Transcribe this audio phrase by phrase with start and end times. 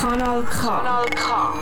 [0.00, 0.62] Kanal K.
[0.62, 1.54] Kanal K.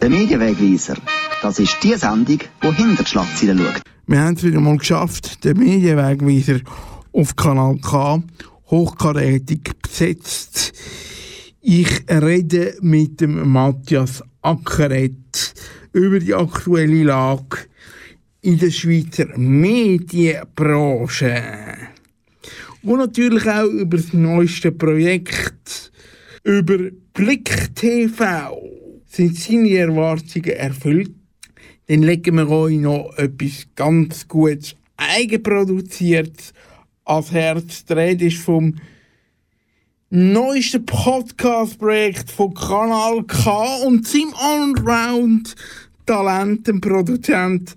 [0.00, 0.96] Der Medienwegweiser.
[1.42, 3.82] Das ist die Sendung, die hinter die Schlagzeilen schaut.
[4.06, 6.60] Wir haben es wieder mal geschafft, den Medienwegweiser
[7.12, 8.22] auf Kanal K
[8.70, 10.72] hochkarätig besetzt.
[11.60, 15.52] Ich rede mit dem Matthias Ackeret
[15.92, 17.58] über die aktuelle Lage
[18.40, 21.92] in der Schweizer Medienbranche.
[22.84, 25.90] Und natürlich auch über das neueste Projekt,
[26.42, 28.60] über Blick TV.
[29.06, 31.14] Sind seine Erwartungen erfüllt?
[31.86, 36.52] Dann legen wir euch noch etwas ganz Gutes, eigenproduziertes
[37.06, 37.86] ans Herz.
[37.86, 38.74] Die Rede ist vom
[40.10, 47.74] neuesten Podcast-Projekt von Kanal K und seinem Allround-Talent, dem Produzent,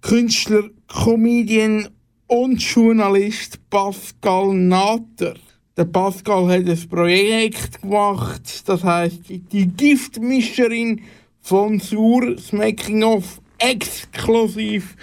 [0.00, 1.90] Künstler, Comedian
[2.30, 5.34] und Journalist Pascal Natter.
[5.76, 11.00] Der Pascal hat ein Projekt gemacht, das heißt die Giftmischerin
[11.40, 14.96] von Sur, das Making-of exklusiv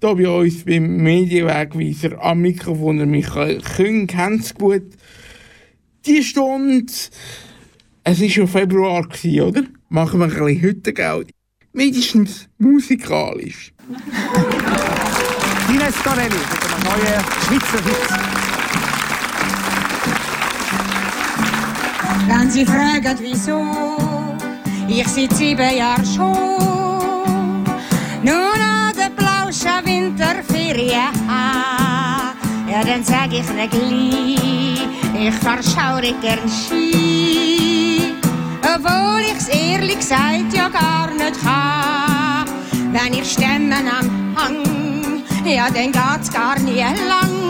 [0.00, 4.84] hier bei uns beim Medienwegweiser am Mikrofon der Michael Küng kennt es gut.
[6.06, 6.92] Die Stunde,
[8.04, 9.62] es war schon Februar, gewesen, oder?
[9.88, 11.30] Machen wir ein bisschen Hüttengeld.
[11.72, 13.72] Mindestens musikalisch.
[15.68, 18.10] Ines Torelli mit einem neuen Schweizer Hit.
[22.28, 23.60] Wenn Sie fragen, wieso,
[24.88, 27.64] ich seit sieben Jahren schon
[28.22, 31.12] nur an der Plauschen Winterferien
[32.72, 38.14] ja, dann sag ich Ihnen gleich, ich fahr schaurig gern Ski,
[38.62, 42.46] obwohl ich's ehrlich gesagt ja gar nicht kann.
[42.92, 44.71] Wenn ich Stemmen am Hang,
[45.46, 47.42] ja, dann geht's gar nie lang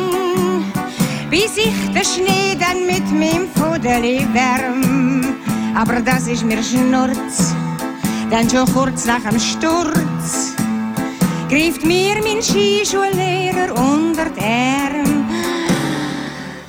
[1.32, 5.34] bis ich den Schnee dann mit meinem Fudeli wärm.
[5.74, 7.54] Aber das ist mir Schnurz,
[8.30, 10.54] denn schon kurz nach dem Sturz
[11.48, 15.26] greift mir mein Skischullehrer unter den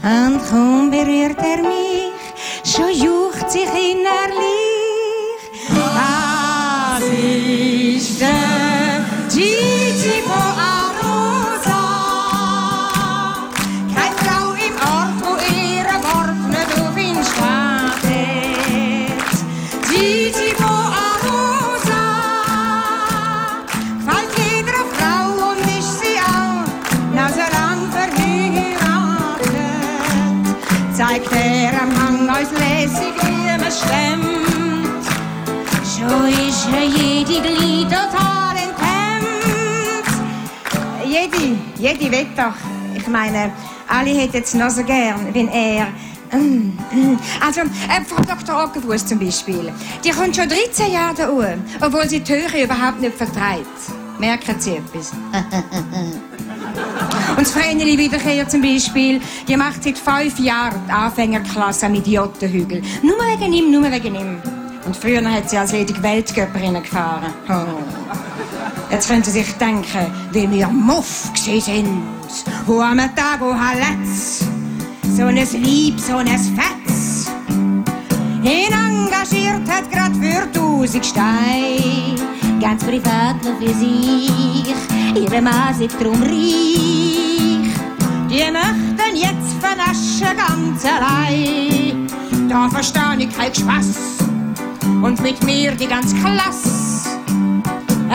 [0.02, 0.32] Arm.
[0.32, 2.14] Und kaum berührt er mich,
[2.64, 4.63] schon jucht sich innerlich.
[36.72, 40.08] Er jede Glied total enthemmt.
[41.06, 42.54] Jede, jede will doch.
[42.96, 43.52] Ich meine,
[43.88, 45.88] alle hätten es noch so gern, wenn er.
[46.32, 47.20] Mm, mm.
[47.46, 48.64] Also, äh, Frau Dr.
[48.64, 49.72] Ockenfuss zum Beispiel.
[50.04, 53.68] Die kommt schon 13 Jahre da oben, obwohl sie die Höhe überhaupt nicht vertreibt.
[54.20, 55.12] Merken Sie etwas?
[57.30, 62.82] Und das Vreneli Wiederkehr zum Beispiel, die macht seit fünf Jahren die Anfängerklasse am Idiotenhügel.
[63.02, 64.63] Nur wegen ihm, nur wegen ihm.
[64.86, 67.34] Und früher hat sie als ledig Weltcuperin gefahren.
[67.50, 67.82] Oh.
[68.92, 72.04] Jetzt können Sie sich denken, wie wir Muff sind.
[72.66, 74.46] Wo am Tag, wo Haletz.
[75.16, 77.32] So ein Lieb, so ein Fetz.
[78.44, 82.16] Ihn engagiert hat grad für tausend Steine.
[82.60, 84.74] Ganz privat nur für sich.
[85.16, 86.84] Ihre Mann ist drum reich.
[88.30, 92.08] Die möchten jetzt vernaschen ganz allein.
[92.50, 94.23] Da verstehe ich kein Spaß.
[95.04, 96.14] Und mit mir die ganz.
[96.14, 96.24] Er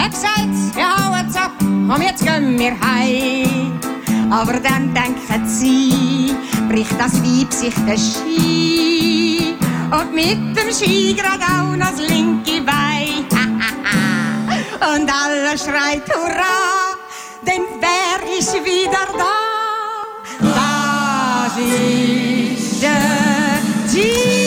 [0.09, 3.78] gesagt, wir hauen's ab, komm jetzt gehen wir heim.
[4.31, 6.34] Aber dann denken sie,
[6.66, 9.54] bricht das Weib sich den Ski.
[9.91, 13.26] Und mit dem Ski grad auch das linke Bein.
[14.81, 16.96] Und alle schreit Hurra,
[17.46, 19.37] denn wer ist wieder da?
[20.41, 23.61] Das ist der
[23.93, 24.38] Gigi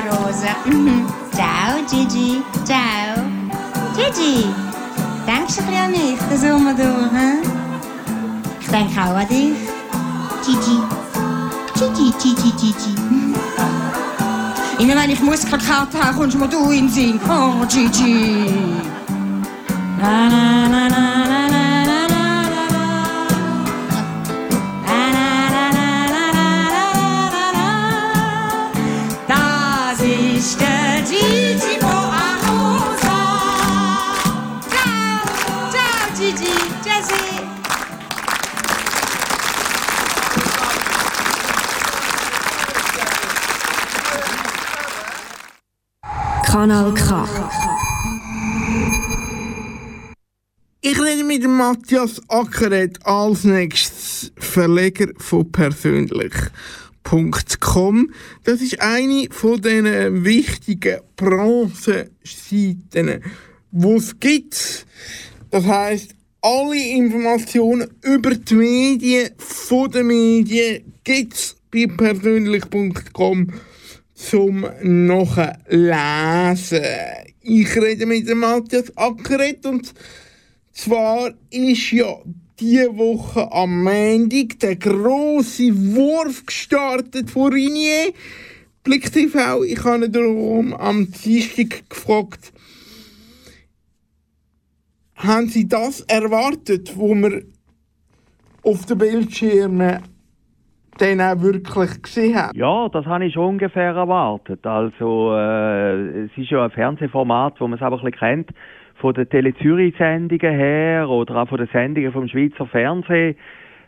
[0.00, 0.56] Arosa.
[0.64, 1.06] Mhm.
[1.34, 2.42] Ciao, Gigi.
[2.64, 3.14] Ciao.
[3.94, 4.69] Gigi,
[5.30, 7.38] denkst ein bisschen an mich, den Sommer durch, hä?
[8.60, 9.56] Ich denke auch an dich.
[10.44, 10.78] Gigi.
[11.74, 12.94] Gigi, Gigi, Gigi.
[14.82, 17.20] Immer wenn ich Muskelkater habe, kommst du mir du in den Sinn.
[17.28, 18.52] Oh, Gigi.
[20.00, 21.49] Na, na, na, na, na,
[46.50, 47.28] Kanal K.
[50.80, 58.10] Ich rede mit Matthias Ackeret als nächstes Verleger von persönlich.com.
[58.42, 63.22] Das ist eine von den wichtigen Branchenseiten,
[63.70, 64.86] die es gibt.
[65.52, 73.52] Das heißt, alle Informationen über die Medien, von den Medien, gibt es bei persönlich.com
[74.28, 76.84] zum Nachlesen.
[77.40, 79.94] Ich rede mit dem Matthias Ackeret und
[80.72, 82.18] zwar ist ja
[82.58, 88.12] diese Woche am Montag der grosse Wurf gestartet von Rinier.
[88.84, 92.52] Blick TV, ich habe ihn darum am Dienstag gefragt,
[95.14, 97.42] haben Sie das erwartet, wo wir
[98.62, 100.02] auf den Bildschirmen
[101.00, 102.56] dann auch wirklich gesehen haben?
[102.56, 104.66] Ja, das habe ich schon ungefähr erwartet.
[104.66, 108.50] Also, äh, es ist ja ein Fernsehformat, wo man es aber ein bisschen kennt,
[108.96, 113.36] von den Tele-Zürich-Sendungen her oder auch von den Sendungen vom Schweizer Fernsehen.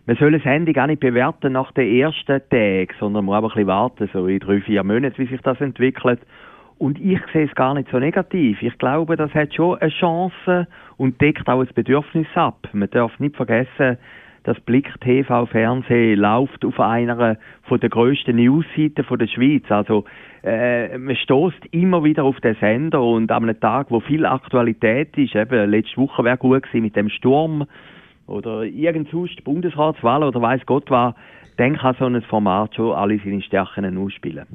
[0.07, 3.47] Man soll eine Sendung auch nicht bewerten nach den ersten Tagen, sondern man muss aber
[3.49, 6.21] ein bisschen warten, so in drei, vier Monaten, wie sich das entwickelt.
[6.79, 8.61] Und ich sehe es gar nicht so negativ.
[8.61, 10.67] Ich glaube, das hat schon eine Chance
[10.97, 12.69] und deckt auch ein Bedürfnis ab.
[12.73, 13.99] Man darf nicht vergessen,
[14.45, 19.65] das Blick TV Fernsehen läuft auf einer von der grössten Newsseiten von der Schweiz.
[19.69, 20.05] Also
[20.43, 25.17] äh, man stoßt immer wieder auf den Sender und an einem Tag, wo viel Aktualität
[25.17, 27.67] ist, eben letzte Woche wäre gut gewesen mit dem Sturm
[28.27, 31.15] oder irgend sonst Bundesratswahl oder weiß Gott was,
[31.57, 34.47] dann kann so ein Format schon alle seine Stärken ausspielen.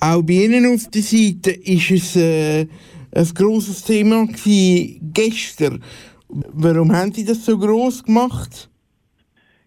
[0.00, 2.66] Auch bei Ihnen auf der Seite ist es äh,
[3.14, 5.82] ein grosses Thema gewesen, gestern.
[6.32, 8.70] Warum haben Sie das so groß gemacht?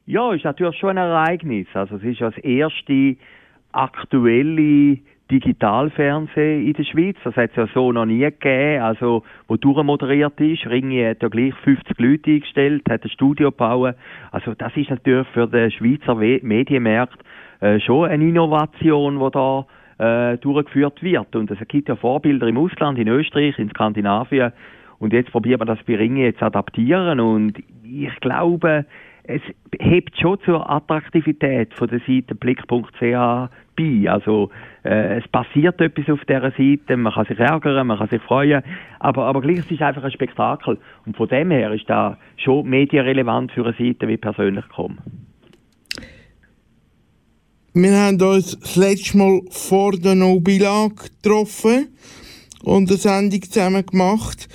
[0.05, 1.67] Ja, ist natürlich schon ein Ereignis.
[1.73, 3.17] Also es ist das erste
[3.71, 4.99] aktuelle
[5.31, 7.17] Digitalfernsehen in der Schweiz.
[7.23, 8.81] Das hat es ja so noch nie gegeben.
[8.81, 10.65] Also, wo durchmoderiert ist.
[10.67, 13.95] Ringi hat ja gleich 50 Leute eingestellt, hat ein Studio gebaut.
[14.31, 17.19] Also, das ist natürlich für den Schweizer We Medienmarkt
[17.61, 19.65] äh, schon eine Innovation, die da
[19.97, 21.35] äh, durchgeführt wird.
[21.35, 24.51] Und es gibt ja Vorbilder im Ausland, in Österreich, in Skandinavien.
[25.03, 27.19] Und jetzt probiert man das bei Ringi jetzt adaptieren.
[27.19, 28.85] Und ich glaube,
[29.23, 29.41] es
[29.81, 34.09] hebt schon zur Attraktivität von der Seite blick.ch bei.
[34.09, 34.49] Also
[34.85, 38.63] äh, es passiert etwas auf dieser Seite, man kann sich ärgern, man kann sich freuen,
[38.99, 40.77] aber, aber gleich ist es einfach ein Spektakel.
[41.05, 44.99] Und von dem her ist da schon medienrelevant für eine Seite wie persönlich kommen.
[47.73, 51.89] Wir haben uns das letzte Mal vor der No-Bilag getroffen
[52.63, 54.47] und eine Sendung zusammen gemacht.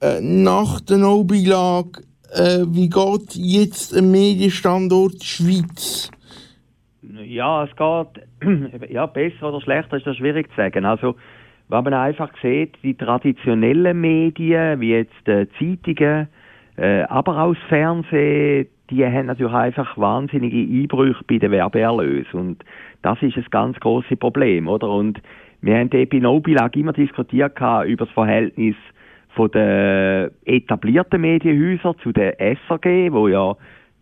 [0.00, 2.02] Äh, nach der No-Bilag,
[2.32, 6.12] äh, wie geht jetzt ein Medienstandort Schweiz?
[7.02, 10.84] Ja, es geht ja, besser oder schlechter ist das schwierig zu sagen.
[10.84, 11.16] Also,
[11.68, 16.28] wenn man einfach sieht, die traditionellen Medien, wie jetzt äh, Zeitungen,
[16.76, 22.38] äh, aber auch das Fernsehen, die haben natürlich einfach wahnsinnige Einbrüche bei den Werbeerlösen.
[22.38, 22.64] Und
[23.02, 24.88] das ist ein ganz großes Problem, oder?
[24.88, 25.20] Und
[25.60, 28.76] wir haben bei Nobilag immer diskutiert über das Verhältnis
[29.38, 33.54] von den etablierten Medienhäusern zu den SRG, wo ja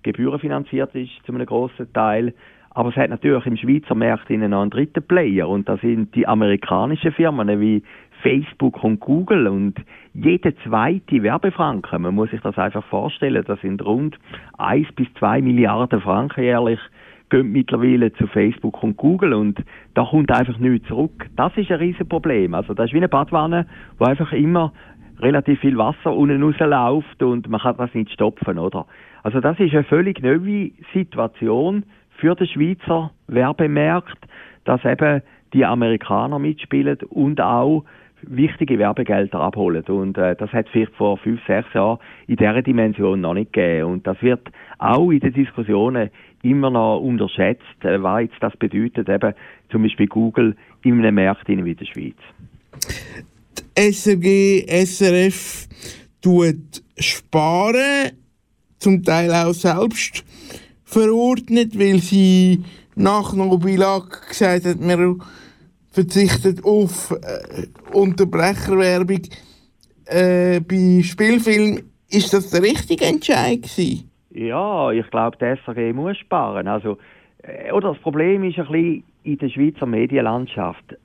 [0.02, 2.33] gebührenfinanziert ist zu einem grossen Teil.
[2.71, 7.12] Aber es hat natürlich im Schweizer Markt einen dritten Player und das sind die amerikanischen
[7.12, 7.83] Firmen wie
[8.23, 9.75] Facebook und Google und
[10.14, 14.19] jede zweite Werbefranken, man muss sich das einfach vorstellen, das sind rund
[14.57, 16.81] 1 bis 2 Milliarden Franken jährlich,
[17.28, 19.62] gehen mittlerweile zu Facebook und Google und
[19.95, 21.26] da kommt einfach nichts zurück.
[21.37, 22.55] Das ist ein Riesenproblem.
[22.55, 23.66] Also das ist wie eine Badwanne,
[23.99, 24.73] wo einfach immer
[25.21, 28.87] relativ viel Wasser unten rausläuft und man kann das nicht stopfen, oder?
[29.23, 31.85] Also das ist eine völlig neue Situation
[32.19, 34.19] für den Schweizer Werbemarkt,
[34.65, 37.85] dass eben die Amerikaner mitspielen und auch
[38.23, 39.85] wichtige Werbegelder abholen.
[39.85, 43.93] Und äh, das hat vielleicht vor fünf, sechs Jahren in dieser Dimension noch nicht gegeben.
[43.93, 46.11] Und das wird auch in den Diskussionen
[46.43, 49.35] immer noch unterschätzt, äh, was jetzt das bedeutet, eben
[49.71, 52.17] zum Beispiel Google in einem Markt wie der Schweiz.
[53.59, 55.69] Die SRG, SRF
[56.21, 58.13] tut sparen.
[58.79, 60.25] zum Teil auch selbst
[60.85, 62.63] verordnet, weil sie
[62.95, 65.17] nach Nobilag gesagt hat, wir
[65.91, 69.23] verzichtet auf äh, Unterbrecherwerbung
[70.07, 71.91] äh, bei Spielfilmen.
[72.09, 74.11] Ist das der richtige Entscheid gewesen?
[74.31, 76.69] Ja, ich glaube, der SRG muss sparen.
[76.69, 76.99] Also,
[77.43, 80.97] äh, oder das Problem ist ein bisschen in der Schweizer Medienlandschaft.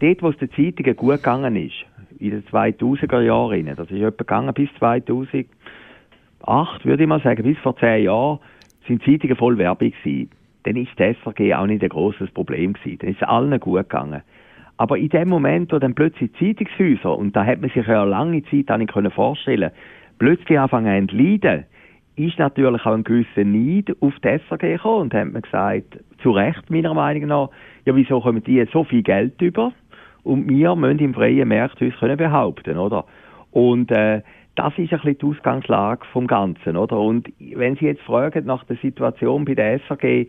[0.00, 1.84] Dort, wo es den Zeitungen gut gegangen ist,
[2.18, 5.46] in den 2000er Jahren, das ist etwa gegangen bis 2008,
[6.84, 8.38] würde ich mal sagen, bis vor zehn Jahren,
[8.86, 10.30] sind Zeitungen voll Werbung gewesen.
[10.64, 12.98] Dann ist das SRG auch nicht ein großes Problem gewesen.
[12.98, 14.22] Dann ist es allen gut gegangen.
[14.76, 18.42] Aber in dem Moment, wo dann plötzlich Zeitungshäuser, und da hat man sich ja lange
[18.44, 19.70] Zeit auch nicht vorstellen
[20.18, 21.64] plötzlich anfangen zu leiden,
[22.16, 26.30] ist natürlich auch ein gewisser Neid auf die SRG gekommen und hat man gesagt, zu
[26.30, 27.50] Recht meiner Meinung nach,
[27.84, 29.72] ja wieso kommen die so viel Geld über
[30.26, 33.04] und wir müssen im freien Markt uns können behaupten, oder?
[33.52, 34.22] Und äh,
[34.56, 36.98] das ist ein bisschen die Ausgangslage vom Ganzen, oder?
[36.98, 40.26] Und wenn Sie jetzt fragen nach der Situation bei der SRG,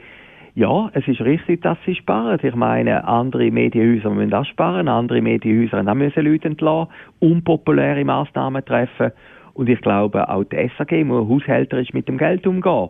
[0.57, 2.39] ja, es ist richtig, dass sie sparen.
[2.41, 8.03] Ich meine, andere Medienhäuser müssen auch sparen, andere Medienhäuser haben auch müssen Leute entlassen, unpopuläre
[8.03, 9.11] Massnahmen treffen.
[9.53, 12.89] Und ich glaube, auch die SAG muss haushälterisch mit dem Geld umgehen.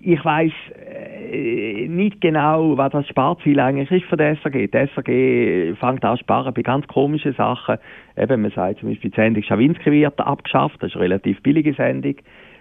[0.00, 4.52] Ich weiß äh, nicht genau, was das Sparziel eigentlich ist für die SAG.
[4.52, 7.76] Die SAG fängt an sparen bei ganz komischen Sachen.
[8.16, 11.74] Eben, man sagt zum Beispiel, die Sendung Schawinski wird abgeschafft, das ist eine relativ billige
[11.74, 12.16] Sendung.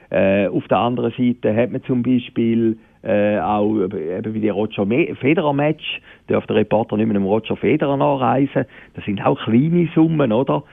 [0.10, 4.86] Äh, auf der anderen Seite hat man zum Beispiel äh, auch eben wie die Roger
[5.20, 8.66] Federer Match, darf der Reporter nicht mit dem Roger Federer nachreisen.
[8.96, 10.64] Das sind auch kleine Summen, oder?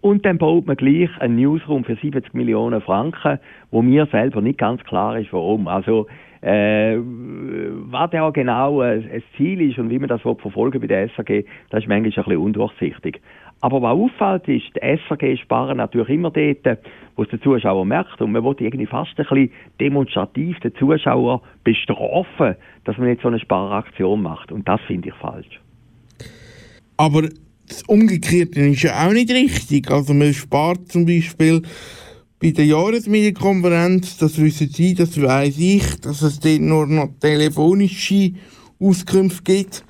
[0.00, 3.38] Und dann baut man gleich einen Newsroom für 70 Millionen Franken,
[3.70, 5.68] wo mir selber nicht ganz klar ist, warum.
[5.68, 6.06] Also,
[6.44, 11.08] äh, was ja genau ein, ein Ziel ist und wie man das verfolgen bei der
[11.16, 13.20] SAG, das ist manchmal ein bisschen undurchsichtig.
[13.62, 16.78] Aber was auffällt, ist, die SAG sparen natürlich immer dort,
[17.16, 18.20] wo es der Zuschauer merkt.
[18.20, 23.28] Und man will irgendwie fast ein bisschen demonstrativ den Zuschauer bestrafen, dass man nicht so
[23.28, 24.52] eine Sparaktion macht.
[24.52, 25.60] Und das finde ich falsch.
[26.98, 29.90] Aber das Umgekehrte ist ja auch nicht richtig.
[29.90, 31.62] Also man spart zum Beispiel
[32.40, 38.32] bei der Jahresmedienkonferenz, das wissen Sie, das weiß ich, dass es dort nur noch telefonische
[38.80, 39.84] Auskünfte gibt.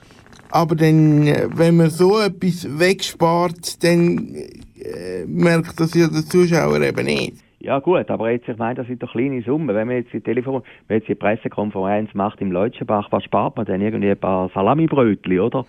[0.51, 7.07] Aber dann, wenn man so etwas wegspart, dann äh, merkt das ja der Zuschauer eben
[7.07, 7.35] nicht.
[7.59, 9.75] Ja gut, aber jetzt, ich meine, das sind doch kleine Summen.
[9.75, 13.67] Wenn man jetzt die Telefon, wenn jetzt die Pressekonferenz macht im Leutschenbach, was spart man
[13.67, 13.81] denn?
[13.81, 15.65] Irgendwie ein paar Salamibrötchen, oder?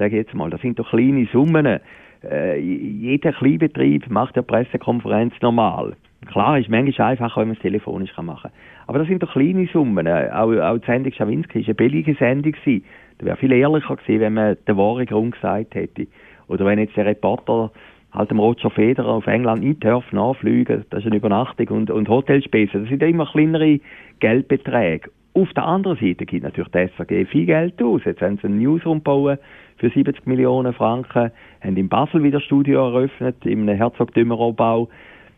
[0.00, 0.50] sage ich jetzt mal.
[0.50, 1.78] Das sind doch kleine Summen.
[2.22, 5.96] Äh, jeder Kleinbetrieb macht eine Pressekonferenz normal.
[6.26, 8.52] Klar ist manchmal einfacher, wenn man es telefonisch machen kann.
[8.86, 10.06] Aber das sind doch kleine Summen.
[10.06, 12.54] Äh, auch, auch die Sendung Schawinski war eine billige Sendung.
[12.64, 16.06] Das wäre viel ehrlicher gewesen, wenn man den wahren Grund gesagt hätte.
[16.48, 17.70] Oder wenn jetzt der Reporter
[18.12, 22.08] halt dem Roger Federer auf England nicht darf nachfliegen, das ist eine Übernachtung und, und
[22.08, 23.78] Hotelspesen, das sind immer kleinere
[24.18, 25.10] Geldbeträge.
[25.32, 28.02] Auf der anderen Seite gibt natürlich die SAG viel Geld aus.
[28.04, 29.38] Jetzt haben sie einen Newsroom gebaut
[29.80, 31.32] für 70 Millionen Franken,
[31.62, 34.88] haben in Basel wieder Studio eröffnet, im Herzog-Dümmerow-Bau.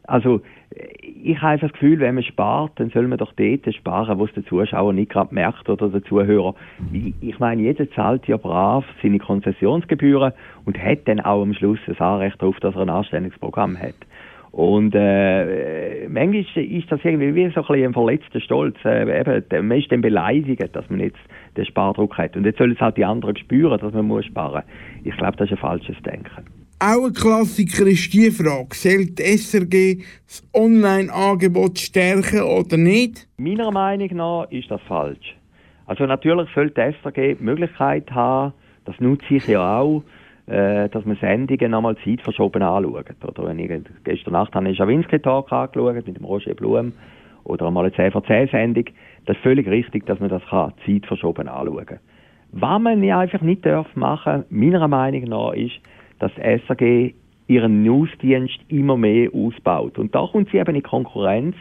[0.05, 0.43] Also,
[1.23, 4.33] ich habe das Gefühl, wenn man spart, dann soll man doch dort sparen, wo es
[4.33, 6.55] der Zuschauer nicht gerade merkt oder der Zuhörer.
[7.21, 10.33] Ich meine, jeder zahlt ja brav seine Konzessionsgebühren
[10.65, 13.95] und hat dann auch am Schluss das Anrecht darauf, dass er ein Anstellungsprogramm hat.
[14.53, 18.77] Und äh, manchmal ist das irgendwie wie so ein, bisschen ein verletzter Stolz.
[18.85, 21.19] Äh, eben, man ist dann beleidigt, dass man jetzt
[21.57, 22.37] den Spardruck hat.
[22.37, 25.05] Und jetzt sollen es halt die anderen spüren, dass man muss sparen muss.
[25.05, 26.45] Ich glaube, das ist ein falsches Denken.
[26.81, 33.29] Auch ein Klassiker ist die Frage, soll die SRG das Online-Angebot stärken oder nicht?
[33.39, 35.35] Meiner Meinung nach ist das falsch.
[35.87, 38.53] Also natürlich sollte die SRG die Möglichkeit haben,
[38.85, 40.03] das nutze ich ja auch,
[40.47, 43.07] äh, dass man Sendungen nochmal zeitverschoben anschaut.
[43.25, 43.71] Oder wenn ich,
[44.05, 46.93] gestern Nacht habe ich Schawinski-Tag angeschaut mit dem Roger Blum
[47.45, 48.87] oder einmal eine CVC-Sendung.
[49.27, 51.99] Das ist völlig richtig, dass man das kann, zeitverschoben anschauen kann.
[52.53, 55.81] Was man einfach nicht darf machen, meiner Meinung nach, ist,
[56.19, 57.15] dass die SAG
[57.47, 59.99] ihren Newsdienst immer mehr ausbaut.
[59.99, 61.57] Und da kommt sie eben in Konkurrenz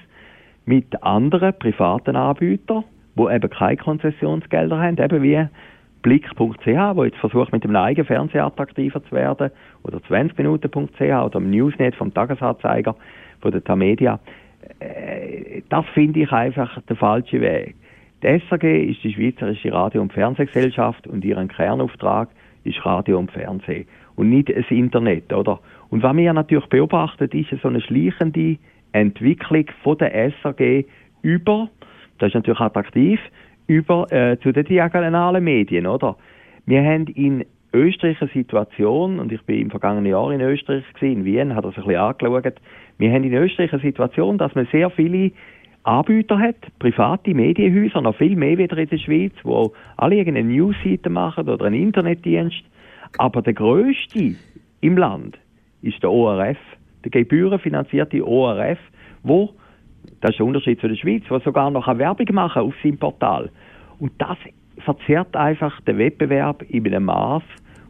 [0.66, 2.84] mit anderen privaten Anbietern,
[3.16, 5.48] die eben keine Konzessionsgelder haben, eben wie
[6.02, 9.52] Blick.ch, wo jetzt versucht, mit dem eigenen Fernseher attraktiver zu werden,
[9.84, 12.96] oder 20minuten.ch oder im Newsnet vom Tagesanzeiger
[13.40, 14.20] von der Tamedia.
[14.80, 17.76] Äh, das finde ich einfach der falsche Weg.
[18.24, 22.30] Die SAG ist die Schweizerische Radio- und Fernsehgesellschaft und ihren Kernauftrag
[22.64, 25.60] ist Radio und Fernsehen und nicht das Internet, oder?
[25.90, 28.58] Und was wir natürlich beobachtet, ist so eine schleichende
[28.92, 30.86] Entwicklung von der SAG
[31.24, 31.70] über,
[32.20, 33.20] das ist natürlich attraktiv,
[33.68, 36.16] über äh, zu den diagonalen Medien, oder?
[36.66, 41.20] Wir haben in Österreich eine Situation, und ich bin im vergangenen Jahr in Österreich gewesen,
[41.20, 42.62] in Wien, hat das ein bisschen angeschaut,
[42.98, 45.32] wir haben in Österreich eine Situation, dass man sehr viele
[45.84, 51.10] Anbieter hat, private Medienhäuser, noch viel mehr wieder in der Schweiz, wo alle irgendeine Newsseite
[51.10, 52.64] machen oder einen Internetdienst.
[53.18, 54.36] Aber der größte
[54.82, 55.40] im Land
[55.82, 56.58] ist der ORF,
[57.04, 58.78] der gebührenfinanzierte ORF,
[59.24, 59.54] wo,
[60.22, 62.98] das ist der Unterschied zu der Schweiz, wo sogar noch eine Werbung machen auf seinem
[62.98, 63.50] Portal.
[64.00, 64.38] Und das
[64.78, 67.44] verzerrt einfach den Wettbewerb in einem Maß,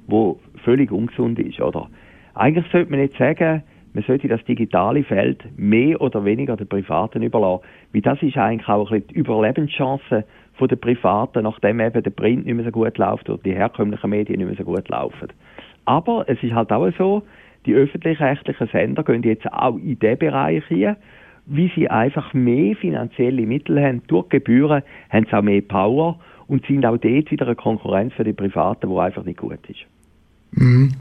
[0.08, 1.90] wo völlig ungesund ist, oder?
[2.34, 7.22] Eigentlich sollte man nicht sagen, man sollte das digitale Feld mehr oder weniger den Privaten
[7.22, 7.64] überlassen.
[7.92, 10.26] Weil das ist eigentlich auch ein bisschen die Überlebenschance
[10.60, 14.38] der Privaten, nachdem eben der Print nicht mehr so gut läuft oder die herkömmlichen Medien
[14.38, 15.30] nicht mehr so gut laufen.
[15.86, 17.24] Aber es ist halt auch so,
[17.66, 20.98] die öffentlich-rechtlichen Sender gehen jetzt auch in diesen Bereich hier,
[21.52, 24.02] wie sie einfach mehr finanzielle Mittel haben.
[24.08, 28.24] Durch Gebühren haben sie auch mehr Power und sind auch dort wieder eine Konkurrenz für
[28.24, 29.82] die Privaten, die einfach nicht gut ist.
[30.52, 30.94] Mhm.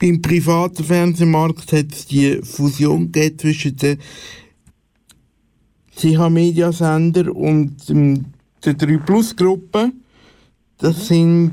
[0.00, 3.98] Beim privaten Fernsehmarkt hat es die Fusion zwischen den
[5.96, 8.24] CH-Media-Sender und ähm,
[8.64, 9.92] der 3 Plus Gruppe.
[10.78, 11.52] Das sind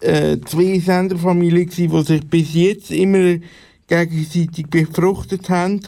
[0.00, 3.36] äh, zwei Senderfamilien, die sich bis jetzt immer
[3.86, 5.80] gegenseitig befruchtet haben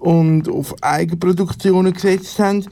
[0.00, 2.64] und auf Eigenproduktionen gesetzt haben.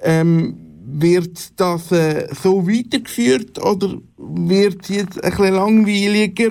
[0.00, 6.50] Ähm, wird das äh, so weitergeführt oder wird es jetzt ein bisschen langweiliger,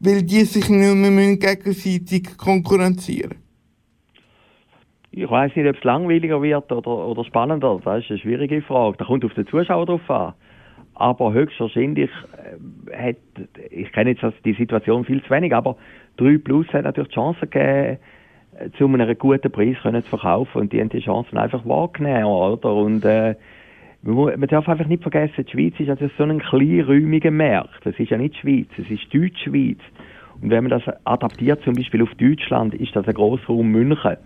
[0.00, 3.36] weil die sich nicht mehr gegenseitig konkurrenzieren
[5.12, 7.80] Ich weiß nicht, ob es langweiliger wird oder, oder spannender.
[7.84, 8.96] Das ist eine schwierige Frage.
[8.98, 10.34] Da kommt auf den Zuschauer drauf an.
[10.94, 13.16] Aber höchstwahrscheinlich äh, hat,
[13.70, 15.76] ich kenne jetzt die Situation viel zu wenig, aber
[16.18, 17.98] 3 Plus hat natürlich die Chance gegeben,
[18.76, 22.74] zu einem guten Preis können zu verkaufen und die haben die Chancen einfach wahrgenommen, oder?
[22.74, 23.34] Und äh,
[24.02, 27.84] man darf einfach nicht vergessen, die Schweiz ist also so ein kleinräumiger Markt.
[27.84, 29.78] Das ist ja nicht die Schweiz, es ist Deutschschweiz.
[30.40, 34.16] Und wenn man das adaptiert, zum Beispiel auf Deutschland, ist das ein Grossraum München.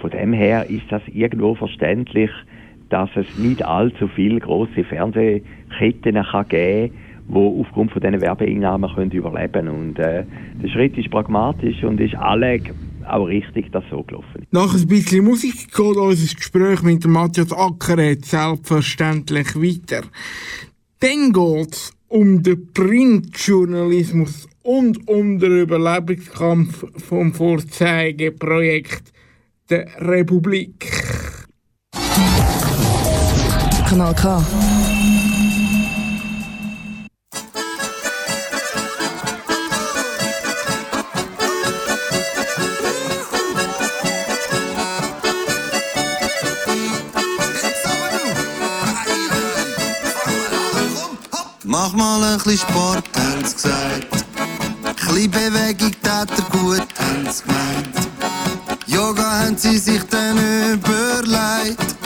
[0.00, 2.30] Von dem her ist das irgendwo verständlich,
[2.90, 6.92] dass es nicht allzu viele große Fernsehketten kann geben
[7.26, 9.68] die aufgrund von diesen Werbeeinnahmen können überleben können.
[9.68, 10.24] Und äh,
[10.62, 12.60] der Schritt ist pragmatisch und ist alle
[13.06, 14.52] auch richtig, dass so gelaufen ist.
[14.52, 20.02] Nach ein bisschen Musik geht unser Gespräch mit Matthias Ackeret selbstverständlich weiter.
[21.00, 29.12] Dann geht es um den Printjournalismus und um den Überlebenskampf vom Vorzeigeprojekt
[29.68, 30.90] der Republik.
[33.88, 34.44] Kanal K.
[51.76, 54.24] Mach mal ein bisschen Sport, haben sie gesagt.
[54.96, 57.96] Chli Bewegung tat er gut, haben sie gemeint.
[58.86, 61.96] Yoga haben sie sich dann überlegt.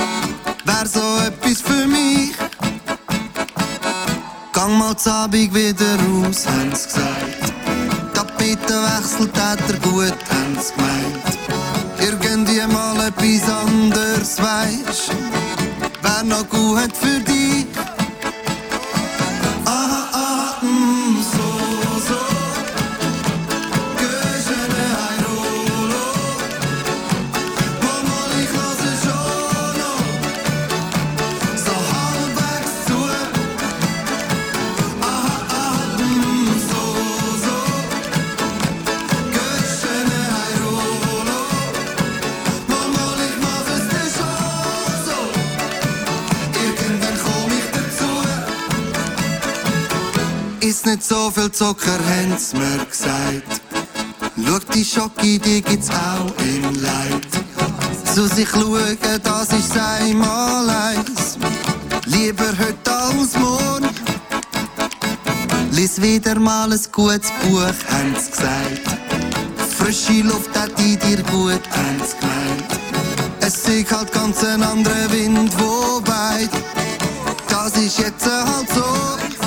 [0.65, 2.33] Wär so etwas für mich.
[4.55, 7.53] Gang mal Abend wieder raus, haben sie gesagt.
[8.15, 11.39] Tapetenwechsel tat er gut, haben sie gemeint.
[12.01, 15.11] Irgendwie mal etwas anderes, weisst.
[16.01, 17.68] Wär noch gut für dich.
[50.89, 53.61] Nicht so viel Zucker, haben's mir gesagt.
[54.43, 57.29] Schau die Schocke, die gibt's auch in Leid.
[58.15, 61.37] Zu sich schauen, das ist einmal eins.
[62.07, 63.91] Lieber heute als morgen.
[65.73, 68.87] Lies wieder mal ein gutes Buch, haben's gesagt.
[69.77, 72.81] Frische Luft hat in dir gut, haben's gemeint.
[73.41, 76.51] Es ist halt ganz ein anderer Wind, wo weht.
[77.51, 79.38] Das ist jetzt halt so.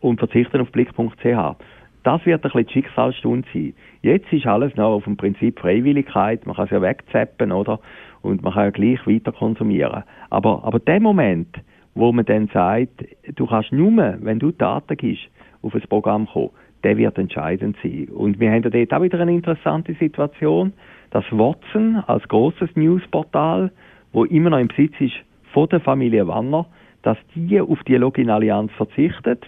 [0.00, 1.56] und verzichte auf blick.ch.
[2.02, 3.74] Das wird ein bisschen die Schicksalsstunde sein.
[4.02, 6.46] Jetzt ist alles noch auf dem Prinzip Freiwilligkeit.
[6.46, 7.80] Man kann es ja wegzappen, oder?
[8.22, 10.04] Und man kann ja gleich weiter konsumieren.
[10.30, 11.56] Aber, aber der Moment,
[11.94, 15.24] wo man dann sagt, du kannst nur, wenn du Daten gibst,
[15.62, 16.50] auf ein Programm kommen,
[16.84, 18.08] der wird entscheidend sein.
[18.14, 20.72] Und wir haben ja dort auch wieder eine interessante Situation,
[21.10, 23.72] dass Watson als großes Newsportal,
[24.12, 25.16] wo immer noch im Besitz ist
[25.56, 26.66] von der Familie Wanner,
[27.00, 29.46] dass die auf die Login-Allianz verzichtet,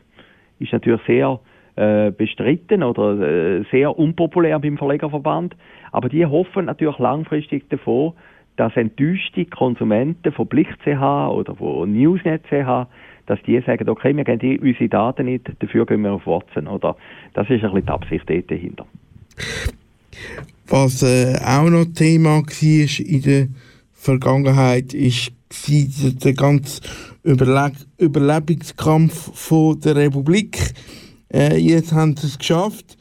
[0.59, 1.39] ist natürlich sehr
[1.77, 5.55] äh, bestritten oder äh, sehr unpopulär beim Verlegerverband.
[5.93, 8.15] Aber die hoffen natürlich langfristig davon,
[8.57, 12.87] dass enttäuschte Konsumenten von Blick.ch oder von Newsnet.ch
[13.27, 16.67] dass die sagen, okay, wir geben die, unsere Daten nicht, dafür gehen wir auf Watson.
[16.67, 16.97] Oder?
[17.35, 18.87] Das ist ein bisschen die Absicht dahinter.
[20.69, 23.49] Was äh, auch noch Thema war in der
[23.99, 25.33] Vergangenheit, ist
[26.25, 26.81] der ganze
[27.25, 30.73] Überle Überlebungskampf von der Republik.
[31.33, 32.97] Äh, jetzt haben sie es geschafft.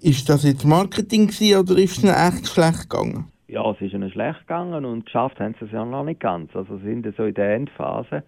[0.00, 3.24] Ist das jetzt Marketing gewesen, oder ist es echt schlecht gegangen?
[3.48, 6.54] Ja, es ist ihnen schlecht gegangen und geschafft haben sie es ja noch nicht ganz.
[6.54, 8.22] Also sind so in der Endphase.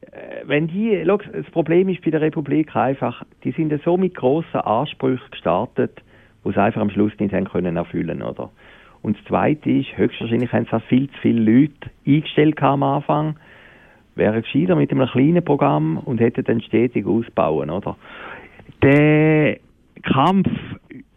[0.00, 4.14] Äh, wenn die, schau, das Problem ist bei der Republik einfach, die sind so mit
[4.14, 6.02] grossen Ansprüchen gestartet,
[6.44, 8.50] wo sie einfach am Schluss nicht haben können erfüllen, oder?
[9.02, 13.36] Und das Zweite ist, höchstwahrscheinlich haben sie auch viel zu viele Leute eingestellt am Anfang,
[14.14, 17.96] wären gescheiter mit einem kleinen Programm und hätten dann stetig ausbauen, oder?
[18.82, 19.58] Der
[20.02, 20.48] Kampf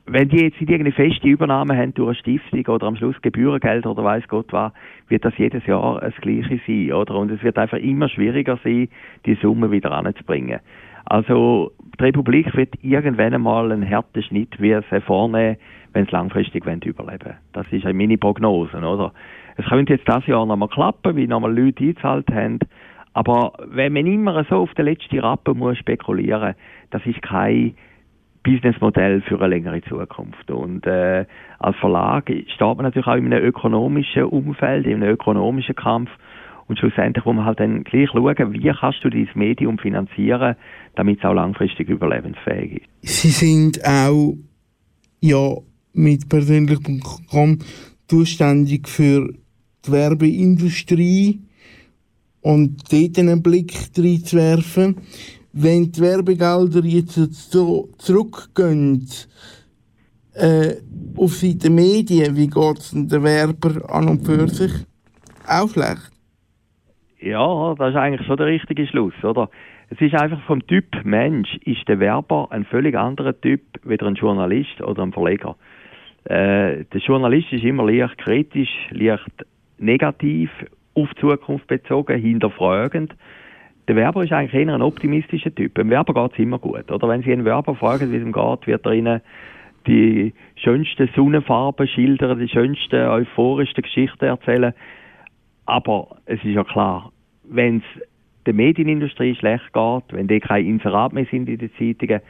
[0.08, 4.04] wenn die jetzt irgendeine feste Übernahme haben durch eine Stiftung oder am Schluss Gebührengeld oder
[4.04, 4.72] weiß Gott was,
[5.08, 7.16] wird das jedes Jahr das Gleiche sein, oder?
[7.16, 8.90] Und es wird einfach immer schwieriger sein,
[9.26, 10.60] die Summe wieder anzubringen.
[11.06, 15.58] Also, die Republik wird irgendwann einmal einen harten Schnitt wie sie vornehmen,
[15.96, 17.38] wenn sie langfristig überleben wollen.
[17.54, 19.14] Das ist eine meine Prognose, oder?
[19.58, 22.60] Es könnte jetzt das Jahr nochmal klappen, wie nochmal Leute eingezahlt haben,
[23.14, 26.54] aber wenn man immer so auf den letzten Rappen muss spekulieren,
[26.92, 27.74] das ist kein
[28.44, 30.52] Businessmodell für eine längere Zukunft.
[30.52, 31.26] Und äh,
[31.58, 36.10] als Verlag steht man natürlich auch in einem ökonomischen Umfeld, in einem ökonomischen Kampf.
[36.68, 40.58] Und schlussendlich muss man halt dann gleich schauen, wie kannst du dieses Medium finanzieren,
[40.96, 43.24] damit es auch langfristig überlebensfähig ist.
[43.24, 44.36] Sie sind auch
[45.22, 45.56] ja
[45.96, 47.60] mit persönlich.com
[48.08, 49.34] zuständig für
[49.86, 51.40] die Werbeindustrie
[52.42, 54.96] und dort einen Blick reinzuwerfen
[55.56, 57.16] wenn die Werbegelder jetzt
[57.52, 59.08] so zurückgehen
[60.34, 60.74] äh,
[61.18, 64.74] auf Seite Medien, wie geht es den Werber an und für sich?
[65.48, 66.12] Auch schlecht.
[67.22, 69.50] Ja, das ist eigentlich schon der richtige Schluss, oder?
[69.90, 74.16] Es ist einfach vom Typ Mensch ist der Werber ein völlig anderer Typ wie ein
[74.16, 75.56] Journalist oder ein Verleger.
[76.26, 79.46] Äh, der Journalist ist immer leicht kritisch, leicht
[79.78, 80.50] negativ,
[80.94, 83.16] auf die Zukunft bezogen, hinterfragend
[83.88, 85.76] der Werber ist eigentlich eher ein optimistischer Typ.
[85.76, 86.92] Dem Werber geht es immer gut.
[86.92, 89.22] Oder wenn Sie einen Werber fragen, wie es ihm geht, wird er Ihnen
[89.86, 94.74] die schönsten Sonnenfarben schildern, die schönsten, euphorischsten Geschichten erzählen.
[95.68, 97.12] Aber es ist ja klar,
[97.44, 98.02] wenn es
[98.48, 102.22] der Medienindustrie schlecht geht, wenn die keine Inserat mehr sind in den Zeitungen,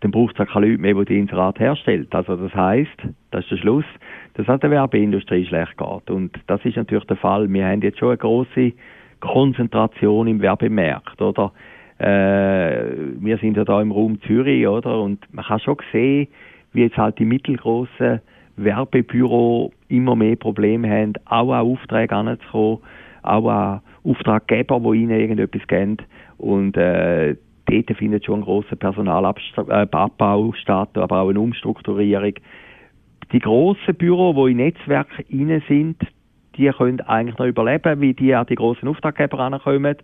[0.00, 2.14] dann braucht es auch keine Leute mehr, die die Inserat herstellt.
[2.14, 2.96] Also das heißt,
[3.30, 3.84] das ist der Schluss,
[4.34, 6.10] dass auch der Werbeindustrie schlecht geht.
[6.10, 7.52] Und das ist natürlich der Fall.
[7.52, 8.72] Wir haben jetzt schon eine große
[9.20, 11.52] Konzentration im Werbemarkt, oder?
[11.98, 15.00] Äh, wir sind ja da im Raum Zürich, oder?
[15.00, 16.28] Und man kann schon sehen,
[16.72, 18.20] wie jetzt halt die mittelgroßen
[18.56, 22.78] Werbebüro immer mehr Probleme haben, auch an Aufträge anzukommen,
[23.22, 25.96] auch an Auftraggeber, die ihnen irgendetwas geben.
[26.36, 27.36] Und äh,
[27.68, 32.34] dort findet schon ein grosser Personalabbau äh, statt, aber auch eine Umstrukturierung.
[33.32, 35.96] Die grossen Büros, die in Netzwerk rein sind,
[36.56, 39.96] die können eigentlich noch überleben, wie die an die grossen Auftraggeber ankommen.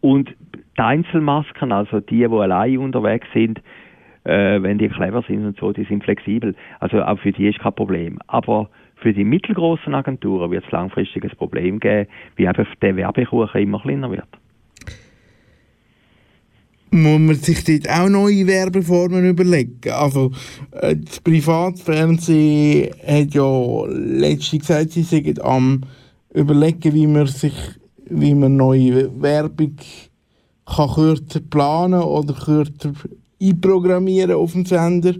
[0.00, 3.60] Und die Einzelmasken, also die, die allein unterwegs sind,
[4.24, 6.54] äh, wenn die clever sind und so, die sind flexibel.
[6.78, 8.18] Also auch für die ist kein Problem.
[8.28, 13.60] Aber für die mittelgroßen Agenturen wird es langfristig ein Problem geben, wie einfach der Werbekuchen
[13.60, 14.28] immer kleiner wird.
[16.90, 19.90] Muss man sich dort auch neue Werbeformen überlegen?
[19.90, 20.32] Also,
[20.72, 25.82] äh, das Privatfernsehen hat ja letztens gesagt, sie sind am
[26.32, 27.54] überlegen, wie man sich,
[28.06, 29.76] wie man neue Werbung
[30.64, 32.92] kann kürzer planen oder kürzer
[33.40, 35.14] einprogrammieren auf dem Sender.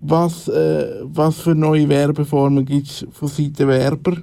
[0.00, 4.18] Was, äh, was für neue Werbeformen gibt es von Seiten Werber?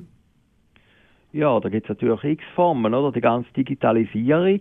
[1.33, 3.11] Ja, da gibt es natürlich x Formen, oder?
[3.11, 4.59] Die ganze Digitalisierung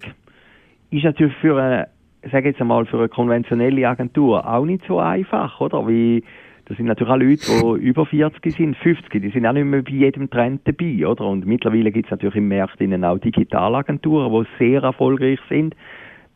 [0.90, 1.88] ist natürlich für eine,
[2.30, 5.86] sage jetzt einmal, für eine konventionelle Agentur auch nicht so einfach, oder?
[5.86, 6.22] Wie,
[6.66, 9.82] das sind natürlich auch Leute, die über 40 sind, 50, die sind auch nicht mehr
[9.82, 11.26] bei jedem Trend dabei, oder?
[11.26, 15.74] Und mittlerweile gibt es natürlich im Markt auch Digitalagenturen, die sehr erfolgreich sind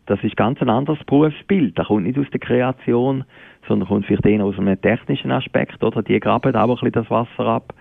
[0.06, 1.78] das ist ganz ein anderes Berufsbild.
[1.78, 3.24] Das kommt nicht aus der Kreation,
[3.66, 6.02] sondern kommt vielleicht eher aus einem technischen Aspekt, oder?
[6.02, 7.74] Die graben auch ein bisschen das Wasser ab.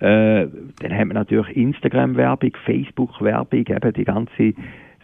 [0.00, 0.48] Äh,
[0.80, 4.52] dann haben wir natürlich Instagram-Werbung, Facebook-Werbung, eben die ganze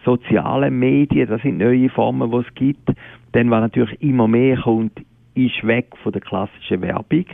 [0.05, 2.89] sozialen Medien, das sind neue Formen, die es gibt.
[3.33, 5.01] Dann, was natürlich immer mehr kommt,
[5.35, 7.25] ist weg von der klassischen Werbung.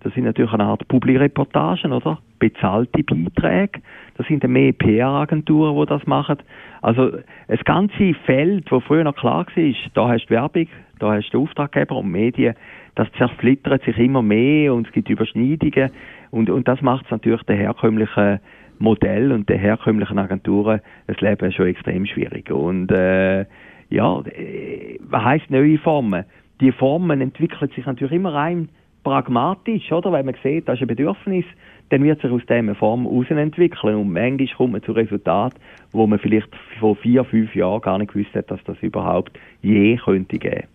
[0.00, 2.18] Das sind natürlich eine Art Publi-Reportagen, oder?
[2.38, 3.80] Bezahlte Beiträge.
[4.16, 6.38] Das sind dann mehr PR-Agenturen, die das machen.
[6.80, 7.12] Also,
[7.46, 10.66] das ganze Feld, wo früher noch klar war, da hast du Werbung,
[10.98, 12.54] da hast du Auftraggeber und Medien,
[12.94, 15.90] das zerflittert sich immer mehr und es gibt Überschneidungen.
[16.30, 18.40] Und, und das macht es natürlich den herkömmlichen
[18.82, 22.50] Modell und den herkömmlichen Agenturen das Leben schon extrem schwierig.
[22.50, 23.46] Und, äh,
[23.90, 26.24] ja, äh, was heisst neue Formen?
[26.60, 28.68] Die Formen entwickeln sich natürlich immer rein
[29.04, 30.12] pragmatisch, oder?
[30.12, 31.44] Wenn man sieht, das ist ein Bedürfnis,
[31.88, 35.58] dann wird sich aus dieser Form entwickeln und manchmal kommt man zu Resultaten,
[35.92, 36.48] wo man vielleicht
[36.80, 40.66] vor vier, fünf Jahren gar nicht gewusst hat, dass das überhaupt je könnte geben.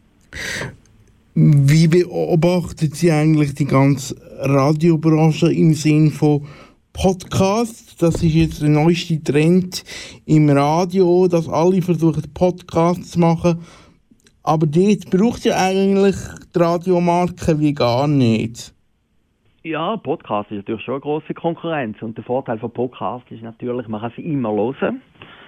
[1.34, 6.41] Wie beobachtet Sie eigentlich die ganze Radiobranche im Sinn von
[7.02, 7.96] Podcasts?
[7.98, 9.84] Das ist jetzt der neueste Trend
[10.26, 13.60] im Radio, dass alle versuchen Podcasts zu machen
[14.48, 16.16] aber dort braucht ja eigentlich
[16.56, 18.74] die Radiomarke wie gar nicht.
[19.64, 22.02] Ja, Podcast ist natürlich schon eine grosse Konkurrenz.
[22.02, 25.02] Und der Vorteil von Podcast ist natürlich, man kann sie immer hören.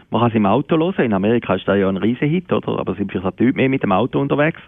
[0.09, 1.05] Man kann sie im Auto hören.
[1.05, 2.77] In Amerika ist das ja ein Riesenhit, oder?
[2.77, 4.59] Aber sind vielleicht Leute mehr mit dem Auto unterwegs.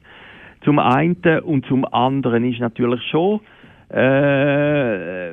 [0.64, 3.42] Zum einen und zum anderen ist natürlich schon,
[3.90, 5.32] äh,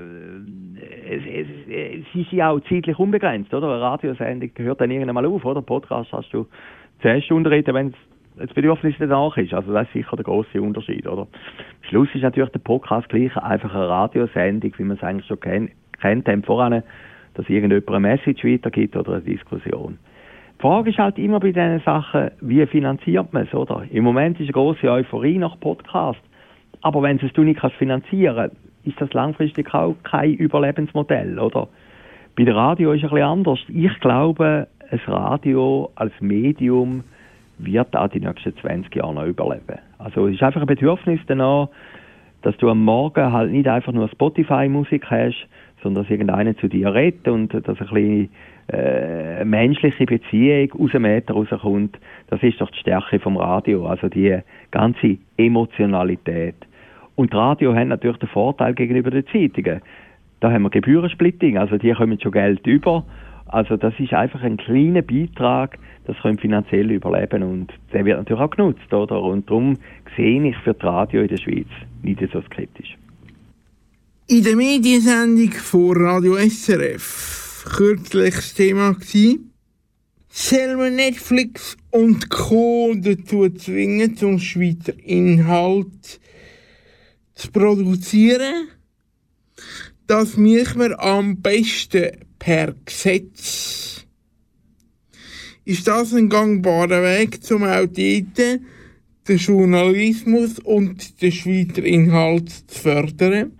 [1.09, 3.69] es ist ja auch zeitlich unbegrenzt, oder?
[3.69, 5.63] Eine Radiosendung hört dann irgendwann mal auf, oder?
[5.63, 6.47] Podcast hast du
[7.03, 7.95] 10 Stunden reden, wenn
[8.37, 9.55] das Bedürfnis danach ist.
[9.55, 11.23] Also das ist sicher der große Unterschied, oder?
[11.23, 11.29] Am
[11.89, 15.71] Schluss ist natürlich der Podcast gleich einfach eine Radiosendung, wie man es eigentlich schon kennt,
[16.01, 16.83] kennt haben voran,
[17.35, 19.99] dass irgendjemand eine Message weitergibt oder eine Diskussion.
[20.57, 23.85] Die Frage ist halt immer bei diesen Sachen, wie finanziert man es, oder?
[23.91, 26.21] Im Moment ist eine große Euphorie nach Podcast.
[26.81, 28.51] Aber wenn es du nicht kannst finanzieren,
[28.89, 31.69] ist das langfristig auch kein Überlebensmodell, oder?
[32.37, 33.59] Bei der Radio ist es ein anders.
[33.69, 37.05] Ich glaube, ein Radio als Medium
[37.59, 39.79] wird auch die nächsten 20 Jahre noch überleben.
[39.99, 41.69] Also es ist einfach ein Bedürfnis danach,
[42.43, 45.47] dass du am Morgen halt nicht einfach nur Spotify-Musik hast,
[45.83, 48.31] sondern dass irgendeiner zu dir redet und dass ein bisschen
[48.73, 51.99] äh, menschliche Beziehung aus dem Meter rauskommt.
[52.29, 54.39] Das ist doch die Stärke vom Radio, also die
[54.71, 56.55] ganze Emotionalität.
[57.19, 59.83] Und Radio hat natürlich den Vorteil gegenüber den Zeitungen.
[60.39, 63.05] Da haben wir Gebührensplitting, also die kommen schon Geld über.
[63.47, 68.41] Also das ist einfach ein kleiner Beitrag, das können finanziell überleben und der wird natürlich
[68.41, 69.21] auch genutzt, oder?
[69.21, 69.75] Und darum
[70.17, 71.67] sehe ich für das Radio in der Schweiz
[72.05, 72.97] nicht so skeptisch.
[74.29, 79.51] In der Mediensendung von Radio SRF kürzlich das Thema gewesen,
[80.29, 82.95] selber Netflix und Co.
[82.97, 86.21] dazu zwingen, zum Schweizer Inhalt
[87.39, 88.69] zu produzieren.
[90.07, 94.07] Das machen wir am besten per Gesetz.
[95.65, 103.53] Ist das ein gangbarer Weg, zum dort den Journalismus und den Schweizer Inhalt zu fördern?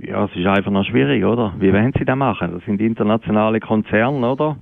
[0.00, 1.54] Ja, es ist einfach noch schwierig, oder?
[1.58, 2.52] Wie wollen sie das machen?
[2.52, 4.58] Das sind internationale Konzerne, oder?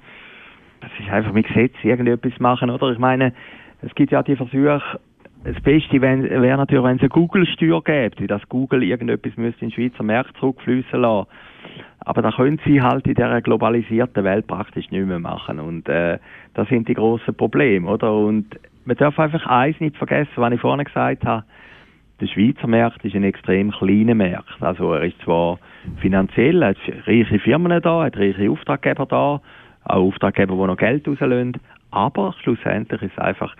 [0.82, 2.92] Es ist einfach mit Gesetz irgendetwas machen, oder?
[2.92, 3.32] Ich meine,
[3.82, 5.00] es gibt ja die Versuche,
[5.46, 9.70] das Beste wäre natürlich, wenn es eine Google-Steuer gäbe, wie das Google irgendetwas müsste in
[9.70, 11.28] den Schweizer Markt zurückfließen lassen.
[12.00, 15.60] Aber da können sie halt in dieser globalisierten Welt praktisch nicht mehr machen.
[15.60, 16.18] Und äh,
[16.54, 18.12] das sind die grossen Probleme, oder?
[18.12, 18.46] Und
[18.84, 21.44] man darf einfach eins nicht vergessen, was ich vorhin gesagt habe.
[22.20, 24.60] Der Schweizer Markt ist ein extrem kleiner Markt.
[24.60, 25.58] Also er ist zwar
[26.00, 29.40] finanziell, hat reiche Firmen da, hat reiche Auftraggeber da,
[29.84, 31.58] auch Auftraggeber, die noch Geld rauslösen,
[31.90, 33.54] aber schlussendlich ist einfach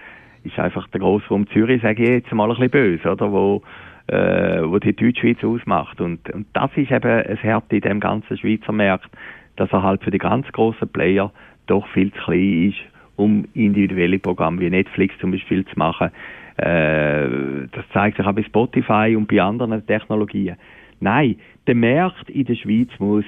[0.45, 3.63] ist einfach der Grossraum Zürich, sage ich jetzt mal ein bisschen böse, oder, wo,
[4.07, 6.01] äh, wo die Deutschschweiz ausmacht.
[6.01, 9.11] Und, und das ist eben ein Härte in dem ganzen Schweizer Markt,
[9.57, 11.33] dass er halt für die ganz grossen Player
[11.67, 12.79] doch viel zu klein ist,
[13.17, 16.11] um individuelle Programme wie Netflix zum Beispiel zu machen.
[16.57, 20.57] Äh, das zeigt sich auch bei Spotify und bei anderen Technologien.
[21.01, 23.25] Nein, der Markt in der Schweiz muss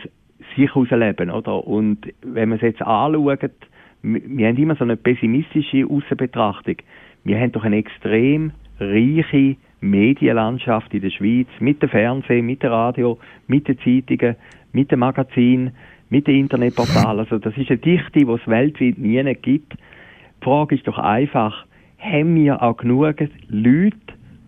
[0.56, 1.66] sich ausleben, oder?
[1.66, 3.50] Und wenn man es jetzt anschaut,
[4.02, 6.76] wir haben immer so eine pessimistische Außenbetrachtung
[7.24, 12.72] wir haben doch eine extrem reiche Medienlandschaft in der Schweiz mit dem Fernsehen, mit dem
[12.72, 14.36] Radio, mit den Zeitungen,
[14.72, 15.72] mit dem Magazin,
[16.08, 17.18] mit dem Internetportal.
[17.18, 19.74] Also das ist eine Dichte, die es weltweit nie gibt.
[19.74, 21.66] Die Frage ist doch einfach,
[21.98, 23.16] haben wir auch genug
[23.48, 23.96] Leute,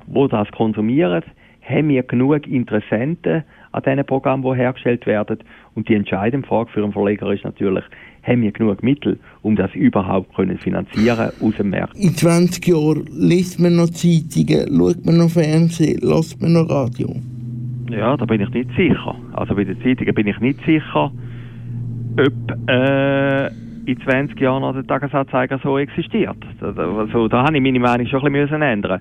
[0.07, 1.23] die das konsumieren?
[1.63, 5.39] Haben wir genug Interessenten an diesen Programmen, die hergestellt werden?
[5.75, 7.85] Und die entscheidende Frage für einen Verleger ist natürlich,
[8.23, 11.97] haben wir genug Mittel, um das überhaupt können finanzieren aus dem Markt.
[11.97, 17.17] In 20 Jahren liest man noch Zeitungen, schaut man noch Fernsehen, lässt man noch Radio?
[17.91, 19.17] Ja, da bin ich nicht sicher.
[19.33, 21.11] Also bei den Zeitungen bin ich nicht sicher,
[22.19, 23.47] ob äh,
[23.87, 26.37] in 20 Jahren noch der Tagesanzeiger so existiert.
[26.61, 29.01] Also, da habe ich meine Meinung schon ein bisschen ändern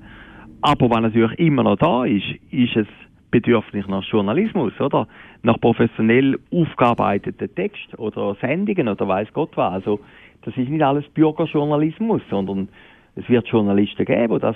[0.61, 2.87] Aber was natürlich immer noch da ist, ist es
[3.31, 5.07] Bedürfnis nach Journalismus, oder?
[5.43, 9.73] Nach professionell aufgearbeiteten Text oder Sendungen oder weiß Gott was.
[9.73, 9.99] Also,
[10.43, 12.69] das ist nicht alles Bürgerjournalismus, sondern
[13.15, 14.55] es wird Journalisten geben, die das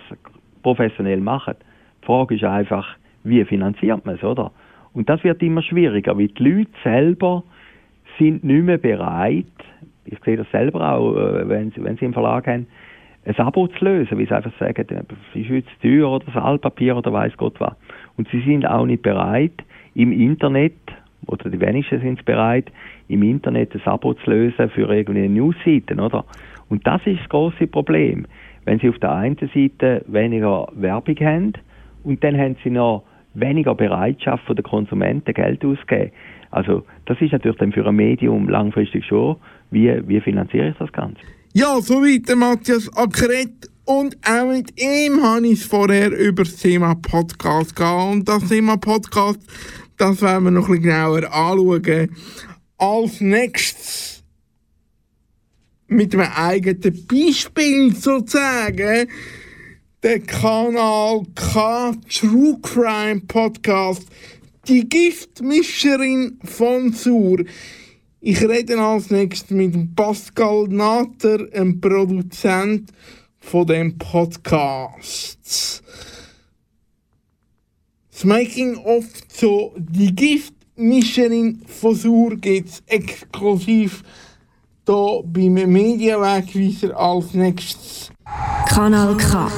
[0.61, 1.55] professionell machen.
[2.01, 4.51] Die Frage ist einfach, wie finanziert man es, oder?
[4.93, 7.43] Und das wird immer schwieriger, weil die Leute selber
[8.17, 9.45] sind nicht mehr bereit,
[10.05, 12.67] ich sehe das selber auch, äh, wenn sie, wenn sie im Verlag haben,
[13.25, 16.97] ein Abo zu lösen, wie sie einfach sagen, das ist jetzt teuer oder das Altpapier
[16.97, 17.73] oder weiß Gott was.
[18.17, 19.53] Und sie sind auch nicht bereit,
[19.95, 20.73] im Internet,
[21.27, 22.71] oder die wenigsten sind bereit,
[23.07, 26.25] im Internet ein Abo zu lösen für irgendeine Newsseiten, oder?
[26.69, 28.25] Und das ist das große Problem.
[28.65, 31.53] Wenn sie auf der einen Seite weniger Werbung haben
[32.03, 36.11] und dann haben sie noch weniger Bereitschaft von den Konsumenten Geld auszugeben.
[36.51, 39.37] Also das ist natürlich dann für ein Medium langfristig schon,
[39.71, 41.21] wie, wie finanziere ich das Ganze?
[41.53, 43.72] Ja, so weiter Matthias Ackeret.
[43.85, 48.13] Und auch mit ihm habe ich vorher über das Thema Podcast gehabt.
[48.13, 49.39] Und das Thema Podcast,
[49.97, 52.15] das werden wir noch ein bisschen genauer anschauen.
[52.77, 54.23] Als nächstes
[55.87, 59.09] mit einem eigenen Beispiel sozusagen
[60.01, 64.07] der Kanal K True Crime Podcast,
[64.67, 67.43] die Giftmischerin von Sur.
[68.21, 72.91] Ich rede als nächstes mit Pascal Natter, einem Produzent
[73.43, 75.83] von dem Podcast.
[78.11, 84.03] Das Making of zu die Giftmischerin von Sur gibt es exklusiv
[84.87, 88.11] hier beim Medienwegweiser als nächstes.
[88.67, 89.51] Kanal K.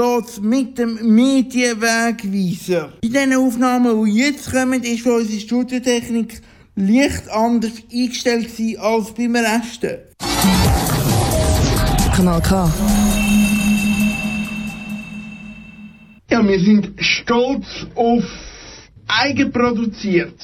[0.00, 2.92] geht's mit dem Medienwegweiser.
[3.02, 6.40] In diesen Aufnahmen, die jetzt kommen, ist für unsere Studiotechnik
[6.74, 8.48] leicht anders eingestellt
[8.78, 9.98] als beim Resten.
[12.16, 12.72] Kanal K.
[16.30, 18.24] Ja, wir sind stolz auf
[19.06, 20.40] eigenproduziert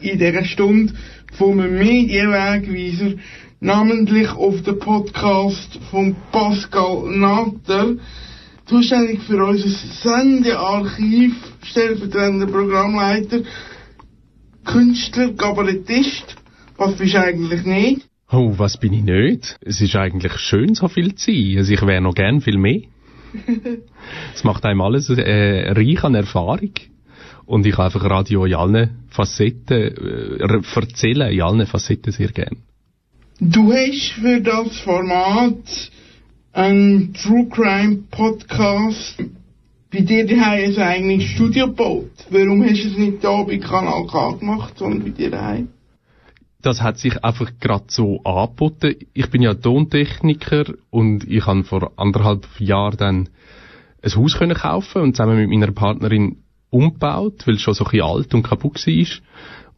[0.00, 0.94] in dieser Stunde
[1.36, 3.16] vom Medienwegweiser,
[3.60, 7.96] namentlich auf den Podcast von Pascal Natter,
[8.66, 13.40] zuständig für unser Sendearchiv, stellvertretender Programmleiter,
[14.64, 16.36] Künstler, Kabarettist.
[16.76, 18.06] Was bist du eigentlich nicht?
[18.30, 19.56] Oh, was bin ich nicht?
[19.60, 21.58] Es ist eigentlich schön, so viel zu sein.
[21.58, 22.80] Also ich wäre noch gern viel mehr.
[24.34, 26.72] Es macht einem alles äh, reich an Erfahrung.
[27.46, 32.58] Und ich kann einfach Radio in allen Facetten äh, erzählen, in allen Facetten sehr gern.
[33.40, 35.90] Du hast für das Format
[36.54, 39.18] einen True Crime Podcast
[39.90, 42.12] bei dir daheim ein eigenes Studio gebaut.
[42.30, 45.68] Warum hast du es nicht da bei Kanal K gemacht, sondern bei dir daheim?
[46.62, 48.94] Das hat sich einfach gerade so angeboten.
[49.14, 53.28] Ich bin ja Tontechniker und ich habe vor anderthalb Jahren dann
[54.02, 56.36] ein Haus können kaufen und zusammen mit meiner Partnerin
[56.70, 59.06] umgebaut, weil es schon so ein bisschen alt und kaputt war.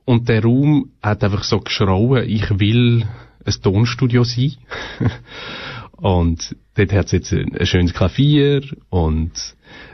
[0.05, 3.07] Und der Raum hat einfach so geschrauen, ich will
[3.47, 4.57] ein Tonstudio sein.
[5.97, 9.33] und dort hat es jetzt ein schönes Klavier und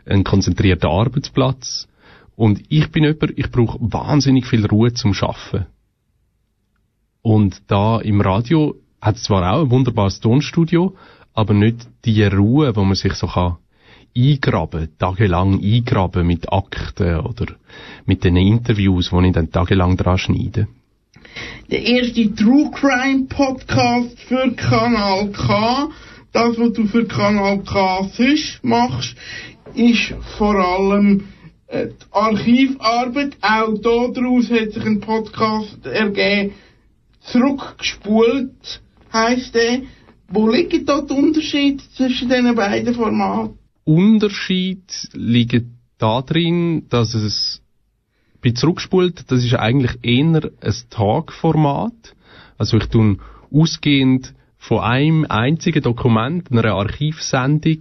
[0.05, 1.89] einen konzentrierten Arbeitsplatz.
[2.35, 5.67] Und ich bin jemand, ich brauche wahnsinnig viel Ruhe zum Schaffen.
[7.23, 10.97] Und da im Radio hat es zwar auch ein wunderbares Tonstudio,
[11.35, 13.57] aber nicht die Ruhe, wo man sich so kann
[14.15, 17.47] eingraben, tagelang eingraben mit Akten oder
[18.05, 20.69] mit den Interviews, wo ich dann tagelang dran schneide.
[21.71, 25.91] Der erste True Crime Podcast für Kanal K.
[26.33, 29.17] Das, was du für Kanal K sonst machst,
[29.75, 31.25] ist vor allem
[31.69, 33.39] äh, die Archivarbeit.
[33.41, 36.53] Auch daraus hat sich ein Podcast ergeben.
[37.21, 39.83] Zurückgespult heisst der.
[40.29, 43.57] Wo liegt da der Unterschied zwischen diesen beiden Formaten?
[43.85, 44.85] Unterschied
[45.15, 45.65] liegt
[45.97, 47.62] darin, dass es
[48.43, 52.15] bei zurückspult, das ist eigentlich eher ein Tagformat.
[52.59, 53.19] Also ich tue
[53.53, 57.79] ausgehend von einem einzigen Dokument, einer Archivsendung,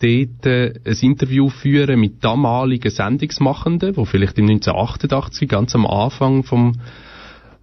[0.00, 6.42] dort äh, ein Interview führen mit damaligen Sendungsmachenden, wo vielleicht im 1988 ganz am Anfang
[6.42, 6.80] vom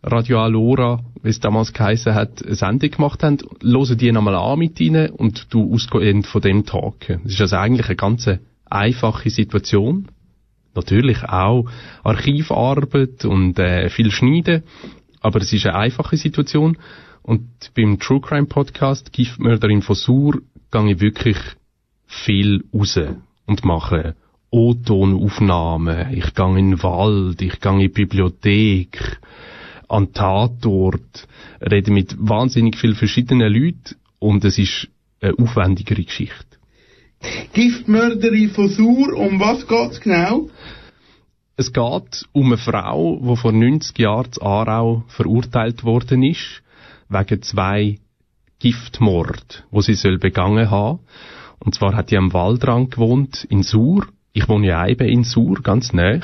[0.04, 4.58] Radio Alora, wie es damals geheißen hat, eine Sendung gemacht haben, hören die nochmal an
[4.58, 7.22] mit ihnen und du ausgehend von dem talken.
[7.24, 8.28] Das ist also eigentlich eine ganz
[8.66, 10.08] einfache Situation.
[10.74, 11.66] Natürlich auch
[12.04, 14.64] Archivarbeit und äh, viel Schneiden,
[15.20, 16.78] aber es ist eine einfache Situation.
[17.24, 20.42] Und beim True Crime Podcast Giftmörderin von Sur
[20.72, 21.38] gehe ich wirklich
[22.08, 23.00] viel raus
[23.46, 24.16] und mache
[24.50, 26.14] O-Tonaufnahmen.
[26.14, 29.20] Ich gehe in den Wald, ich gehe in die Bibliothek,
[29.88, 31.28] an Tatort,
[31.62, 34.88] rede mit wahnsinnig vielen verschiedenen Leuten und es ist
[35.22, 36.51] eine aufwendigere Geschichte.
[37.54, 40.50] Giftmörderin von Sur, um was geht's genau?
[41.58, 46.64] Es geht um eine Frau, die vor 90 Jahren zu Aarau verurteilt worden ist,
[47.10, 48.00] wegen zwei
[48.60, 51.00] Giftmord, wo sie soll begangen haben.
[51.60, 54.08] Und zwar hat die am Waldrand gewohnt, in Sur.
[54.34, 56.20] Ich wohne ja eben in Sur, ganz nah.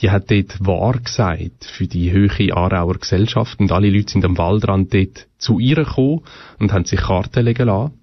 [0.00, 4.38] Die hat dort wahr gesagt für die höhere Aarauer Gesellschaft und alle Leute sind am
[4.38, 6.22] Waldrand dort zu ihr gekommen
[6.58, 7.98] und haben sich Karten legen lassen.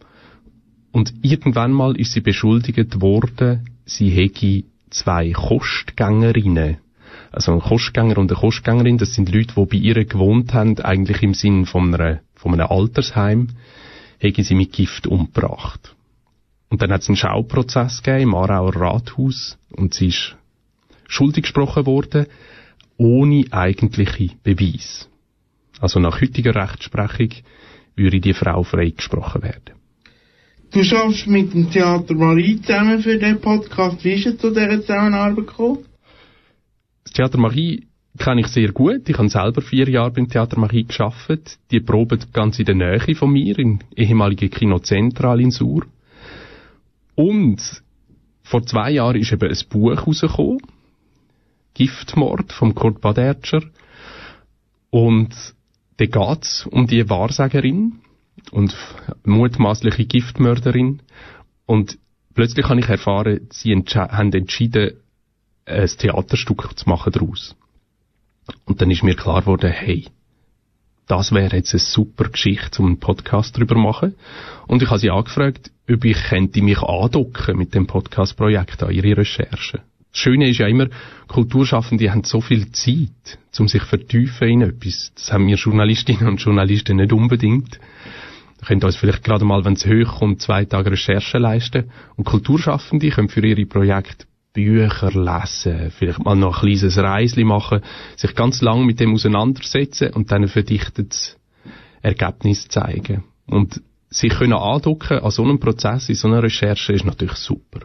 [0.95, 6.77] Und irgendwann mal ist sie beschuldigt worden, sie hätte zwei Kostgängerinnen.
[7.33, 11.21] Also ein Kostgänger und eine Kostgängerin, das sind Leute, die bei ihr gewohnt haben, eigentlich
[11.21, 11.91] im Sinn von,
[12.35, 13.49] von einem Altersheim,
[14.19, 15.93] hätte sie mit Gift umgebracht.
[16.69, 20.37] Und dann hat es einen Schauprozess gegeben im Aarauer Rathaus und sie ist
[21.09, 22.27] schuldig gesprochen worden,
[22.95, 25.09] ohne eigentliche Beweis.
[25.81, 27.31] Also nach heutiger Rechtsprechung
[27.97, 29.75] würde die Frau freigesprochen werden.
[30.75, 34.03] Du schaffst mit dem Theater Marie zusammen für den Podcast.
[34.03, 35.85] Wie ist es zu dieser Zusammenarbeit gekommen?
[37.05, 39.07] Das Theater Marie kenne ich sehr gut.
[39.07, 41.59] Ich habe selber vier Jahre beim Theater Marie geschafft.
[41.71, 45.85] Die proben ganz in der Nähe von mir, im ehemaligen Kino Zentral in Sur.
[47.15, 47.61] Und
[48.43, 50.59] vor zwei Jahren ist eben ein Buch rausgekommen.
[51.73, 53.63] Giftmord vom Kurt Badertscher.
[54.89, 55.33] Und
[55.95, 58.01] da geht's um die Wahrsagerin
[58.51, 58.75] und
[59.23, 61.01] mutmaßliche Giftmörderin.
[61.65, 61.97] Und
[62.33, 64.97] plötzlich habe ich erfahren, sie entsche haben entschieden,
[65.65, 67.55] ein Theaterstück zu machen daraus.
[68.65, 70.05] Und dann ist mir klar geworden, hey,
[71.07, 74.15] das wäre jetzt eine super Geschichte, um einen Podcast darüber zu machen.
[74.67, 79.17] Und ich habe sie angefragt, ob ich könnte mich andocken mit dem Podcast-Projekt an ihre
[79.17, 79.81] Recherchen.
[80.11, 80.87] Das Schöne ist ja immer,
[81.27, 85.11] Kulturschaffende haben so viel Zeit, um sich vertiefen in etwas.
[85.13, 87.79] Das haben wir Journalistinnen und Journalisten nicht unbedingt.
[88.65, 91.91] Könnt uns vielleicht gerade mal, wenn es hochkommt, zwei Tage Recherche leisten.
[92.15, 97.81] Und Kulturschaffende können für ihre Projekte Bücher lesen, vielleicht mal noch ein kleines Reisli machen,
[98.15, 101.37] sich ganz lang mit dem auseinandersetzen und dann ein verdichtetes
[102.01, 103.25] Ergebnis zeigen.
[103.47, 107.81] Und sich können andocken an so einem Prozess, in so einer Recherche, ist natürlich super.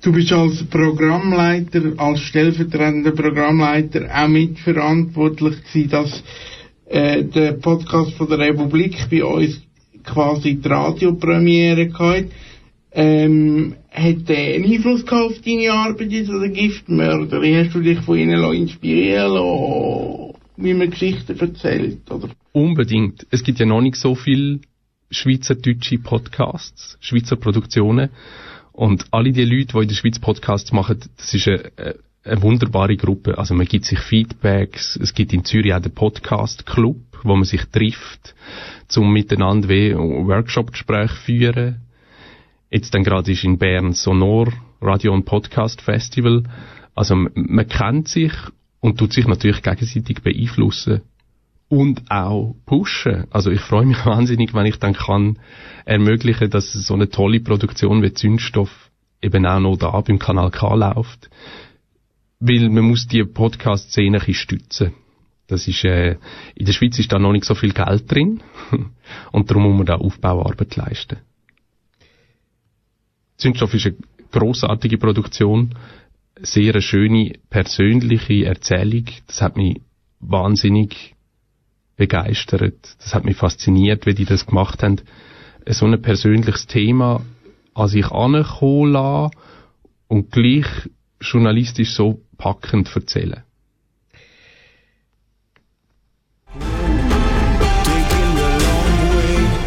[0.00, 6.24] Du bist als Programmleiter, als stellvertretender Programmleiter auch mitverantwortlich gewesen, dass
[6.92, 9.62] äh, der Podcast von der Republik bei uns
[10.04, 12.30] quasi die Radiopremiere gehabt.
[12.94, 17.40] Ähm, hat der einen Einfluss gehabt auf deine Arbeit jetzt oder Giftmörder?
[17.40, 22.10] Hast du dich von ihnen inspirieren lassen, wie man Geschichten erzählt?
[22.10, 22.28] Oder?
[22.52, 23.26] Unbedingt.
[23.30, 24.60] Es gibt ja noch nicht so viele
[25.10, 28.10] schweizerdeutsche Podcasts, Schweizer Produktionen.
[28.72, 32.96] Und alle die Leute, die in der Schweiz Podcasts machen, das ist eine, eine wunderbare
[32.96, 33.38] Gruppe.
[33.38, 34.96] Also man gibt sich Feedbacks.
[34.96, 38.34] Es gibt in Zürich auch den Podcast Club, wo man sich trifft,
[38.88, 41.80] zum miteinander Workshop-Gespräche führen.
[42.70, 46.44] Jetzt dann gerade ist in Bern Sonor Radio und Podcast Festival.
[46.94, 48.32] Also man kennt sich
[48.80, 51.02] und tut sich natürlich gegenseitig beeinflussen
[51.68, 53.26] und auch pushen.
[53.30, 55.38] Also ich freue mich wahnsinnig, wenn ich dann kann
[55.84, 58.90] ermöglichen, dass so eine tolle Produktion wie Zündstoff
[59.22, 61.30] eben auch noch da beim Kanal K läuft.
[62.44, 64.94] Weil man muss die Podcast-Szene stützen.
[65.46, 66.16] Das ist, äh,
[66.56, 68.42] in der Schweiz ist da noch nicht so viel Geld drin.
[69.32, 71.18] und darum muss man da Aufbauarbeit leisten.
[73.36, 73.96] Zündstoff ist eine
[74.32, 75.76] großartige Produktion,
[76.40, 79.04] sehr eine schöne persönliche Erzählung.
[79.28, 79.80] Das hat mich
[80.18, 81.14] wahnsinnig
[81.96, 82.96] begeistert.
[82.98, 85.00] Das hat mich fasziniert, wie die das gemacht haben.
[85.68, 87.24] So ein persönliches Thema
[87.74, 89.30] an sich ankommen lassen
[90.08, 90.66] und gleich
[91.20, 93.44] journalistisch so packend erzählen.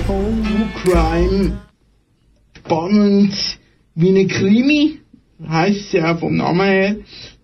[0.05, 1.57] True Crime,
[2.57, 3.33] spannend
[3.95, 4.99] wie eine Krimi,
[5.47, 6.95] heisst ja auch vom Namen her,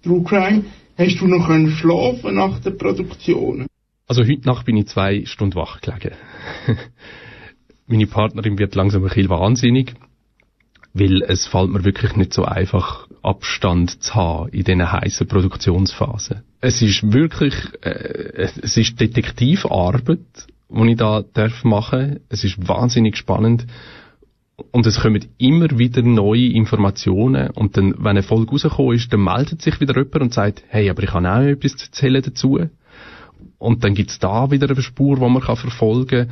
[0.04, 0.66] True Crime.
[0.98, 3.68] Hast du noch können schlafen nach der Produktion?
[4.08, 6.14] Also heute Nacht bin ich zwei Stunden wach gelegen.
[7.88, 9.94] Meine Partnerin wird langsam ein bisschen wahnsinnig,
[10.94, 16.42] weil es fällt mir wirklich nicht so einfach, Abstand zu haben in diesen heißen Produktionsphasen.
[16.60, 20.20] Es ist wirklich, äh, es ist Detektivarbeit,
[20.70, 22.20] die ich da darf machen.
[22.30, 23.66] Es ist wahnsinnig spannend
[24.72, 29.24] und es kommen immer wieder neue Informationen und dann, wenn eine Folge rausgekommen ist, dann
[29.24, 32.60] meldet sich wieder jemand und sagt, hey, aber ich habe auch etwas zu erzählen dazu.
[33.58, 36.32] Und dann gibt's da wieder eine Spur, die man kann verfolgen kann.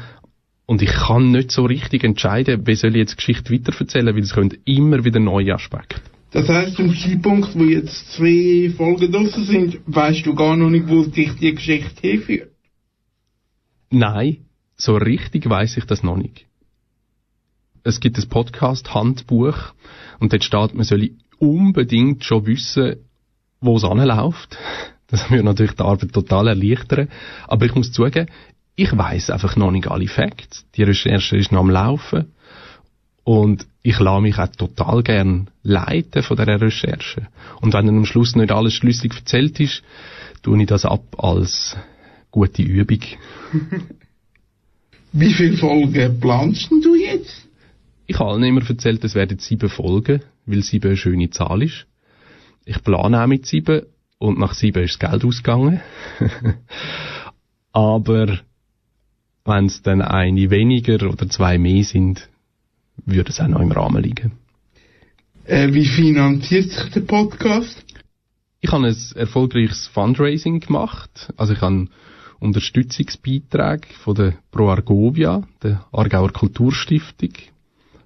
[0.66, 4.34] Und ich kann nicht so richtig entscheiden, wie soll ich jetzt Geschichte weitererzählen, weil es
[4.34, 6.02] kommen immer wieder neue Aspekte.
[6.32, 10.88] Das heißt, zum Zeitpunkt, wo jetzt zwei Folgen draussen sind, weißt du gar noch nicht,
[10.88, 12.52] wo dich die Geschichte hinführt?
[13.90, 14.46] Nein,
[14.78, 16.46] so richtig weiß ich das noch nicht.
[17.84, 19.74] Es gibt ein Podcast-Handbuch
[20.20, 22.98] und dort steht, man soll unbedingt schon wissen,
[23.62, 24.58] wo es anläuft.
[25.08, 27.10] Das würde natürlich die Arbeit total erleichtern.
[27.48, 28.30] Aber ich muss zugeben,
[28.76, 30.66] ich weiß einfach noch nicht alle Facts.
[30.76, 32.34] Die Recherche ist noch am Laufen.
[33.24, 37.28] Und ich lasse mich auch total gern leiten von dieser Recherche.
[37.62, 39.84] Und wenn dann am Schluss nicht alles schlüssig erzählt ist,
[40.42, 41.76] tue ich das ab als
[42.32, 43.00] gute Übung.
[45.12, 47.48] Wie viele Folgen planst du jetzt?
[48.06, 51.86] Ich habe allen immer erzählt, es werden sieben Folgen, weil sieben eine schöne Zahl ist.
[52.66, 53.84] Ich plane auch mit sieben
[54.18, 55.82] und nach sieben ist das Geld ausgegangen.
[57.72, 58.40] Aber
[59.46, 62.30] wenn es dann eine weniger oder zwei mehr sind,
[63.06, 64.34] würde es auch noch im Rahmen liegen.
[65.46, 67.84] Äh, wie finanziert sich der Podcast?
[68.62, 71.34] Ich habe ein erfolgreiches Fundraising gemacht.
[71.38, 71.88] Also ich habe
[72.40, 77.34] Unterstützungsbeiträge von der Pro Argovia, der Aargauer Kulturstiftung,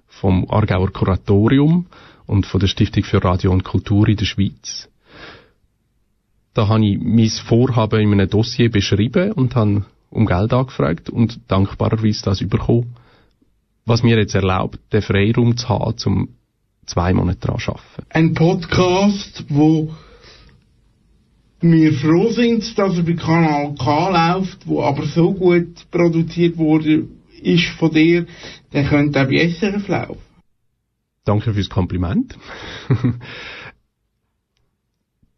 [0.06, 1.86] vom Aargauer Kuratorium
[2.26, 4.88] und von der Stiftung für Radio und Kultur in der Schweiz.
[6.54, 11.40] Da habe ich mein Vorhaben in einem Dossier beschrieben und habe um Geld angefragt und
[11.48, 12.94] dankbarerweise das bekommen,
[13.86, 16.28] was mir jetzt erlaubt, den Freiraum zu haben, um
[16.86, 18.06] zwei Monate daran zu arbeiten.
[18.10, 19.94] Ein Podcast, wo
[21.60, 27.08] wir froh sind, dass er bei Kanal K läuft, wo aber so gut produziert wurde,
[27.42, 28.26] ist von dir,
[28.72, 30.20] der könnte auch bei SRF laufen.
[31.24, 32.36] Danke fürs Kompliment.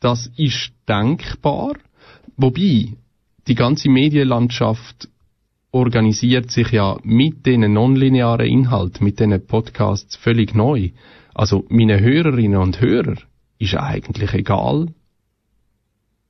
[0.01, 1.75] das ist denkbar.
[2.37, 2.95] Wobei,
[3.47, 5.09] die ganze Medienlandschaft
[5.77, 10.91] organisiert sich ja mit den nonlinearen Inhalten, mit den Podcasts völlig neu.
[11.35, 13.17] Also meine Hörerinnen und Hörer
[13.59, 14.89] ist eigentlich egal,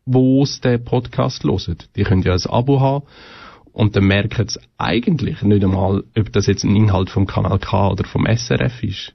[0.04, 1.78] wo es den Podcast hören.
[1.94, 3.06] Die können ja ein Abo haben
[3.72, 7.90] und dann merken sie eigentlich nicht einmal, ob das jetzt ein Inhalt vom Kanal K
[7.90, 9.14] oder vom SRF ist.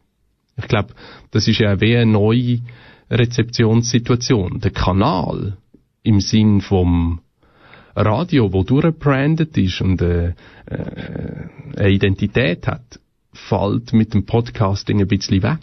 [0.57, 0.93] Ich glaube,
[1.31, 2.59] das ist ja wie eine neue
[3.09, 4.61] Rezeptionssituation.
[4.61, 5.57] Der Kanal
[6.03, 7.19] im Sinn vom
[7.95, 10.33] Radio, wo durchgebrandet ist und äh,
[10.65, 12.99] äh, eine Identität hat,
[13.33, 15.59] fällt mit dem Podcasting ein bisschen weg.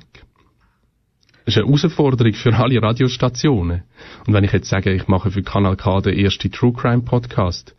[1.44, 3.82] Das ist eine Herausforderung für alle Radiostationen.
[4.26, 7.74] Und wenn ich jetzt sage, ich mache für Kanal K den ersten True Crime Podcast,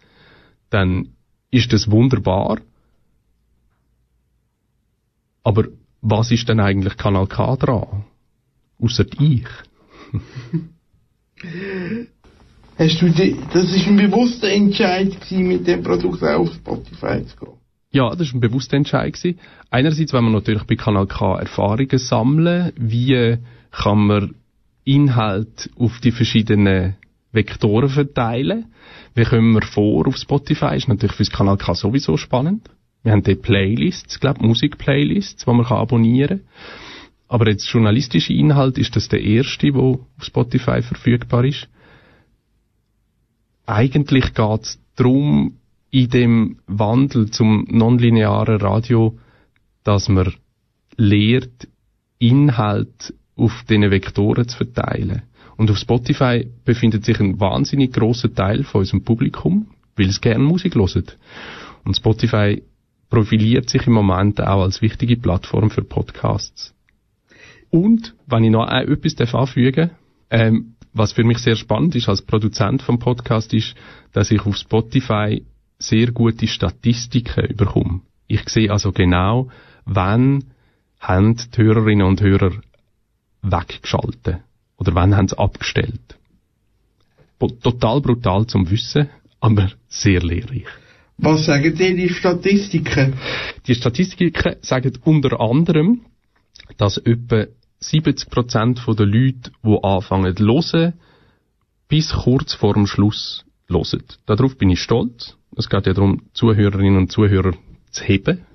[0.72, 1.10] dann
[1.52, 2.60] ist das wunderbar.
[5.44, 5.66] Aber
[6.02, 8.06] was ist denn eigentlich Kanal K dran?
[8.80, 9.48] Außer ich.
[12.80, 17.36] Hast du die, das ist ein bewusster Entscheid gewesen, mit dem Produkt auf Spotify zu
[17.36, 17.54] gehen?
[17.92, 19.38] Ja, das ist ein bewusster Entscheid gewesen.
[19.70, 23.38] Einerseits wenn man natürlich bei Kanal K Erfahrungen sammeln, wie
[23.72, 24.36] kann man
[24.86, 26.96] Inhalt auf die verschiedenen
[27.34, 28.68] Vektoren verteilen.
[29.14, 30.78] Wie kommen wir vor auf Spotify?
[30.78, 32.70] Ist natürlich fürs Kanal K sowieso spannend.
[33.04, 36.48] Wir haben dort Playlists, glaube Musikplaylists, die man kann abonnieren kann.
[37.28, 41.68] Aber jetzt journalistische Inhalt ist das der erste, der auf Spotify verfügbar ist.
[43.70, 45.60] Eigentlich geht es darum,
[45.92, 49.20] in dem Wandel zum nonlinearen Radio,
[49.84, 50.34] dass man
[50.98, 51.68] lehrt,
[52.18, 55.22] Inhalt auf diesen Vektoren zu verteilen.
[55.56, 60.44] Und auf Spotify befindet sich ein wahnsinnig großer Teil von unserem Publikum, weil es gerne
[60.44, 61.20] Musik hört.
[61.86, 62.64] Und Spotify
[63.12, 66.74] profiliert sich im Moment auch als wichtige Plattform für Podcasts.
[67.70, 69.92] Und, wenn ich noch etwas anfügen
[70.32, 73.76] ähm, was für mich sehr spannend ist als Produzent vom Podcast, ist,
[74.14, 75.44] dass ich auf Spotify
[75.78, 78.02] sehr gute Statistiken bekomme.
[78.28, 79.50] Ich sehe also genau,
[79.86, 80.46] wann
[81.00, 82.52] haben die Hörerinnen und Hörer
[83.42, 84.40] weggeschaltet
[84.78, 86.18] oder wann haben sie abgestellt.
[87.62, 89.10] Total brutal zum Wissen,
[89.40, 90.66] aber sehr lehrreich.
[91.18, 93.14] Was sagen dir die Statistiken?
[93.68, 96.02] Die Statistiken sagen unter anderem,
[96.78, 97.46] dass etwa
[97.82, 100.94] 70% der Leute, die anfangen zu hören,
[101.88, 104.04] bis kurz vor dem Schluss hören.
[104.26, 105.36] Darauf bin ich stolz.
[105.56, 107.54] Es geht ja darum, Zuhörerinnen und Zuhörer
[107.92, 108.46] zu heben.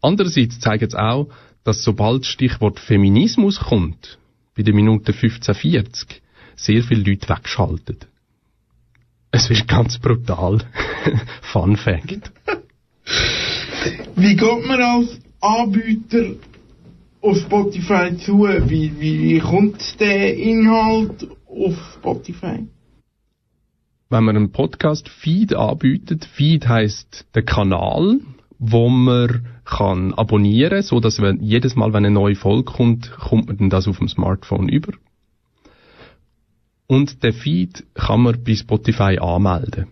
[0.00, 1.28] Andererseits zeigt es auch,
[1.64, 4.18] dass sobald das Stichwort Feminismus kommt,
[4.56, 6.06] bei der Minute 15.40,
[6.54, 7.98] sehr viele Leute wegschalten.
[9.32, 10.62] Es ist ganz brutal.
[11.42, 12.30] Fun Fact.
[14.14, 16.36] Wie geht man als Anbieter
[17.26, 18.44] auf Spotify zu?
[18.44, 22.68] Wie, wie, kommt der Inhalt auf Spotify?
[24.08, 28.20] Wenn man einen Podcast-Feed anbietet, Feed heißt der Kanal,
[28.58, 33.58] wo man kann abonnieren, so dass wenn jedes Mal, wenn eine neue Folge kommt, kommt
[33.58, 34.92] man das auf dem Smartphone über.
[36.86, 39.88] Und der Feed kann man bei Spotify anmelden.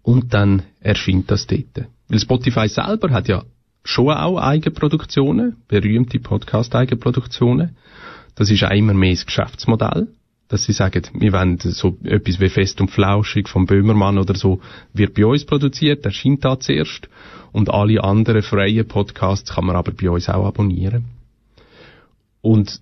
[0.00, 1.86] Und dann erscheint das dort.
[2.08, 3.44] Weil Spotify selber hat ja
[3.84, 7.76] schon auch Eigenproduktionen, berühmte Podcast-Eigenproduktionen.
[8.34, 10.08] Das ist auch immer mehr das Geschäftsmodell,
[10.48, 14.60] dass sie sagen, wir wollen so etwas wie Fest und Flauschig vom Böhmermann oder so,
[14.92, 17.08] wird bei uns produziert, erscheint da zuerst
[17.52, 21.04] und alle anderen freien Podcasts kann man aber bei uns auch abonnieren.
[22.40, 22.80] Und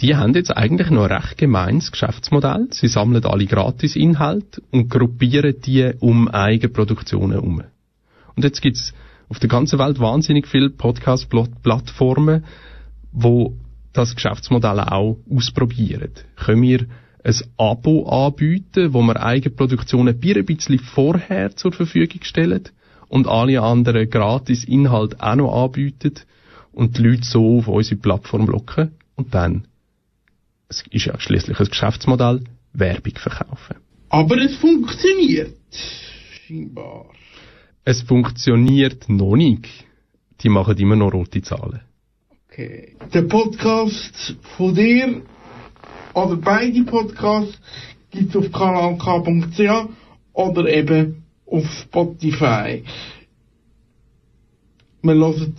[0.00, 2.68] die haben jetzt eigentlich noch ein recht gemeines Geschäftsmodell.
[2.72, 7.62] Sie sammeln alle Gratis-Inhalte und gruppieren die um Eigenproduktionen herum.
[8.34, 8.92] Und jetzt gibt's
[9.34, 12.44] auf der ganzen Welt wahnsinnig viele Podcast-Plattformen,
[13.10, 13.56] wo
[13.92, 16.12] das Geschäftsmodell auch ausprobieren.
[16.36, 16.86] Können wir
[17.24, 22.62] ein Abo anbieten, wo wir Eigenproduktionen ein bisschen vorher zur Verfügung stellen
[23.08, 26.14] und alle anderen gratis Inhalte auch noch anbieten
[26.70, 29.66] und die Leute so auf unsere Plattform locken und dann,
[30.68, 33.78] es ist ja schließlich ein Geschäftsmodell, Werbung verkaufen.
[34.10, 35.56] Aber es funktioniert.
[36.46, 37.06] Scheinbar.
[37.84, 39.68] Es funktioniert noch nicht.
[40.40, 41.80] Die machen immer noch rote Zahlen.
[42.48, 42.96] Okay.
[43.12, 45.22] Der Podcast von dir
[46.14, 47.58] oder beide Podcasts
[48.10, 49.88] gibt es auf kanalk.ch
[50.32, 52.84] oder eben auf Spotify.
[55.02, 55.54] Wir hören,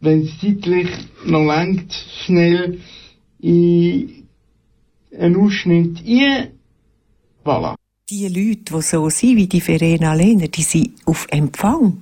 [0.00, 0.88] wenn es zeitlich
[1.24, 1.92] noch lenkt,
[2.24, 2.80] schnell
[3.38, 4.26] in
[5.16, 6.58] einen Ausschnitt ein.
[7.44, 7.76] Voilà.
[8.10, 11.96] Die Leute, die so sind wie die Verena Lehner, die sind auf Empfang.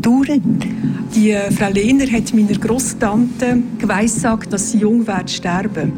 [0.00, 0.64] Dauernd.
[1.12, 5.90] Die Frau Lehner hat meiner Grosstante geweissagt, dass sie jung wird sterben.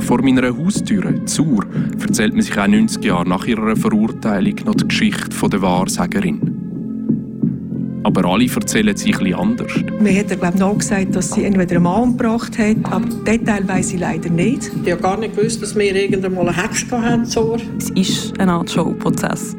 [0.00, 1.64] Vor meiner Haustüre, Zur,
[2.02, 6.55] erzählt man sich auch 90 Jahre nach ihrer Verurteilung noch die Geschichte der Wahrsagerin.
[8.06, 9.72] Aber alle erzählen sich etwas anders.
[9.98, 13.66] Mir hat er, glaube ich, nachgesagt, dass sie entweder einen Mann umgebracht hat, aber Detail
[13.66, 14.70] weiss ich leider nicht.
[14.84, 17.24] Ich habe gar nicht gewusst, dass wir irgendwann mal eine Hex hatten.
[17.24, 17.56] So.
[17.78, 17.90] Es
[18.30, 19.56] war eine Art Showprozess.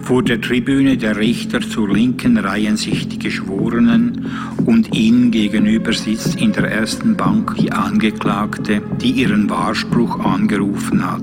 [0.00, 4.26] Vor der Tribüne der Richter zur Linken reihen sich die Geschworenen
[4.66, 11.22] und ihnen gegenüber sitzt in der ersten Bank die Angeklagte, die ihren Wahrspruch angerufen hat.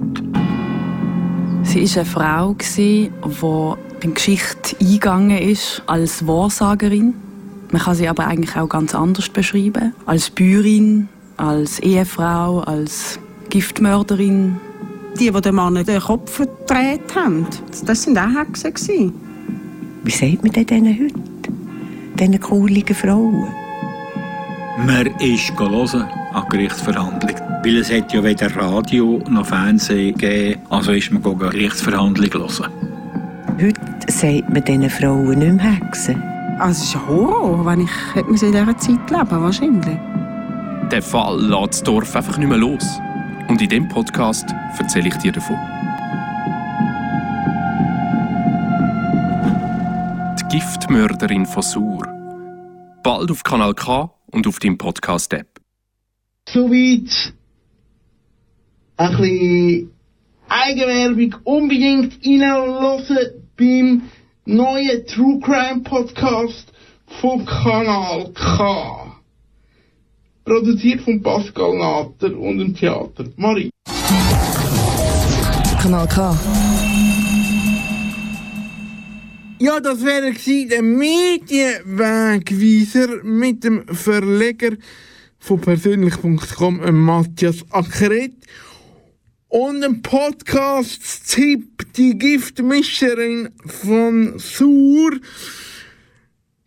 [1.61, 3.11] Sie war eine Frau, die
[4.03, 7.13] in die Geschichte eingegangen ist als Wahrsagerin.
[7.71, 9.93] Man kann sie aber eigentlich auch ganz anders beschreiben.
[10.05, 14.57] Als Bäuerin, als Ehefrau, als Giftmörderin.
[15.19, 17.47] Die, die dem Mann den Kopf verdreht haben,
[17.85, 19.13] das waren auch Hexen.
[20.03, 21.53] Wie sagt man denn denen heute?
[22.19, 23.47] Diesen coolen Frauen?
[24.85, 27.35] Man ist hören an Gerichtsverhandlung.
[27.63, 32.71] Weil es hat ja weder Radio noch Fernsehen gegeben, also ist man an Gerichtsverhandlung hören.
[33.61, 36.21] Heute sagt man diesen Frauen nicht mehr Hexen.
[36.59, 39.97] Also es ist ein Horror, wenn ich hätte in dieser Zeit leben wahrscheinlich.
[40.91, 42.99] Der Fall lässt das Dorf einfach nicht mehr los.
[43.49, 44.45] Und in diesem Podcast
[44.77, 45.57] erzähle ich dir davon.
[50.39, 52.07] Die Giftmörderin von Sur.
[53.03, 55.59] Bald auf Kanal K und auf deinem Podcast-App.
[56.47, 57.33] Soweit
[58.97, 59.91] ein bisschen
[60.47, 63.03] Eigenwerbung unbedingt reinhören
[63.57, 64.03] beim
[64.45, 66.71] neuen True Crime Podcast
[67.21, 69.15] vom Kanal K.
[70.45, 73.69] Produziert von Pascal Natter und dem Theater Marie.
[75.81, 76.37] Kanal K.
[79.59, 80.33] Ja, das wäre
[80.67, 84.71] der Medienwegweiser mit dem Verleger
[85.39, 88.33] von persönlich.com, Matthias Ackeret.
[89.53, 95.11] Und ein Podcast-Tipp, die Giftmischerin von Sur.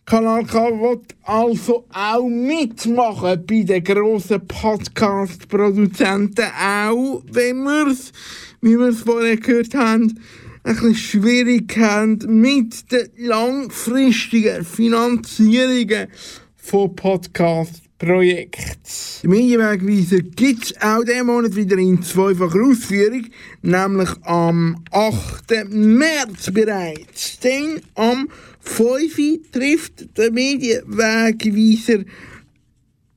[0.05, 8.13] Kanal K wird also auch mitmachen bei den grossen Podcast-Produzenten, auch wenn wir es,
[8.61, 10.21] wie wir es vorher gehört haben,
[10.63, 16.07] ein bisschen schwierig haben mit den langfristigen Finanzierungen
[16.55, 17.86] von Podcasts.
[17.99, 19.23] Projekt.
[19.23, 23.27] Der Medienwegweiser gibt auch diesen Monat wieder in zweifacher Ausführung,
[23.63, 25.71] nämlich am 8.
[25.71, 27.39] März bereits.
[27.41, 28.29] Denn am
[28.61, 29.51] 5.
[29.51, 32.05] trifft der Medienwegweiser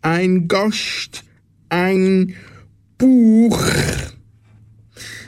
[0.01, 1.23] ein Gast,
[1.67, 2.35] ein
[2.97, 3.61] Buch.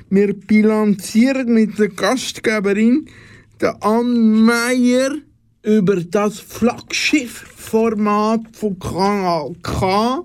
[0.09, 3.07] Wir bilanzieren mit der Gastgeberin,
[3.59, 5.11] der Ann Meyer,
[5.63, 6.39] über das
[7.71, 10.23] Flaggschiff-Format von Kanal K,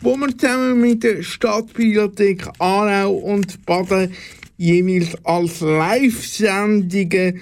[0.00, 4.14] wo wir zusammen mit der Stadtbibliothek Aarau und Baden
[4.56, 7.38] jeweils als Live-Sendungen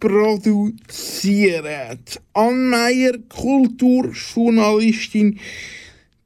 [0.00, 1.98] produzieren.
[2.32, 5.38] Ann Meyer, Kulturjournalistin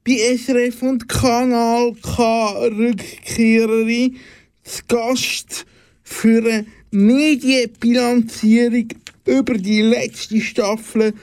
[0.05, 4.17] bei SRF und Kanal K Rückkehrerin,
[4.63, 5.67] zu Gast
[6.05, 8.87] für eine Medienbilanzierung
[9.27, 11.15] über die letzte Staffel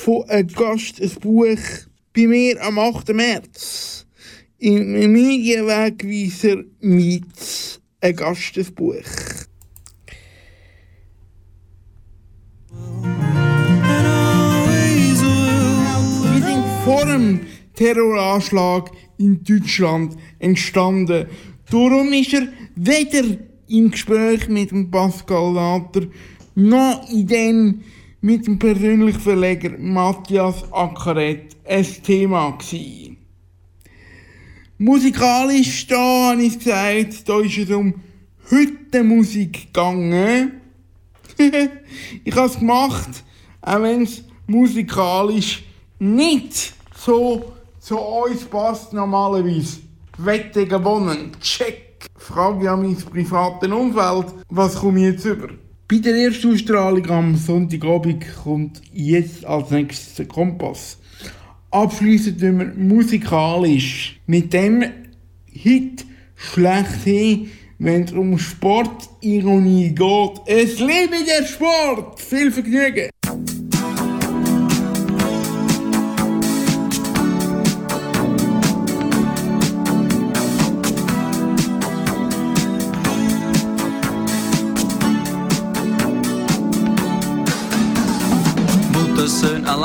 [0.00, 1.58] von einem Gast, ein Buch
[2.14, 3.12] bei mir am 8.
[3.12, 4.06] März.
[4.58, 8.94] Im Medienwegweiser mit ein Gast, ein Buch.
[16.32, 17.40] Wir sind vor dem
[17.74, 21.26] Terroranschlag in Deutschland entstanden.
[21.70, 23.36] Darum ist er weder
[23.68, 26.06] im Gespräch mit dem Pascal Later
[26.54, 27.82] noch in dem
[28.20, 33.16] mit dem persönlichen Verleger Matthias Ackeret ein Thema gewesen.
[34.78, 37.94] Musikalisch, da habe ich gesagt, da ist es um
[38.48, 40.60] Hüttenmusik gegangen.
[42.24, 43.24] ich habe es gemacht,
[43.62, 45.64] auch wenn es musikalisch
[45.98, 49.80] nicht so zu uns passt normalerweise.
[50.18, 52.06] Wettige Wohnen, check.
[52.16, 55.48] Frage ich an mein privates Umfeld, was komme ich jetzt über?
[55.90, 60.98] Bei der ersten Ausstrahlung am Sonntagabend kommt jetzt als nächstes der Kompass.
[61.72, 64.84] Abschließend wir musikalisch mit dem
[65.46, 70.40] Hit schlechthin, wenn es um Sportironie geht.
[70.46, 72.20] Es liebe der Sport!
[72.20, 73.10] Viel Vergnügen!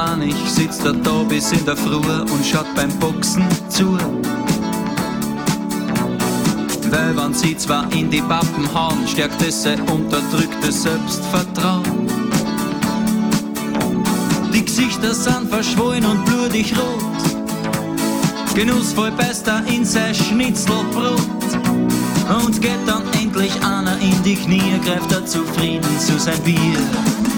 [0.06, 0.92] Muttersöhn allein, ich sitz da
[1.24, 3.98] bis in der Früh und schaut beim Boxen zu.
[6.90, 12.08] Weil wenn sie zwar in die Pappen hauen, stärkt es sein unterdrücktes Selbstvertrauen.
[14.54, 17.04] Die Gesichter sind verschwollen und blutig rot.
[18.56, 21.20] Genussvoll beißt er in sein Schnitzelbrot.
[22.44, 27.35] Und geht dann endlich einer in die Knie, greift er zufrieden zu sein Bier.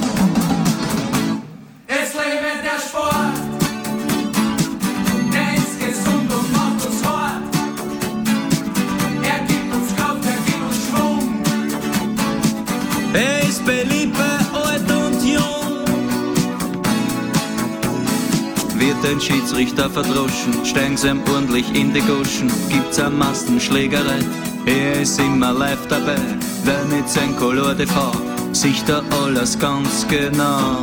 [19.10, 24.20] Ein Schiedsrichter verdroschen, steigen sie ihm ordentlich in die Goschen, gibt's eine Massenschlägerei.
[24.66, 26.18] Er ist immer live dabei,
[26.66, 28.12] wer mit sein Color TV
[28.52, 30.82] sich da alles ganz genau.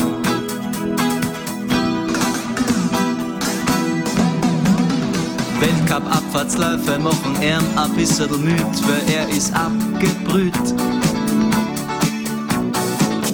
[5.61, 11.04] Weltcup-Abfahrtsläufe machen ihn ein bisschen müd, weil er ist abgebrüht.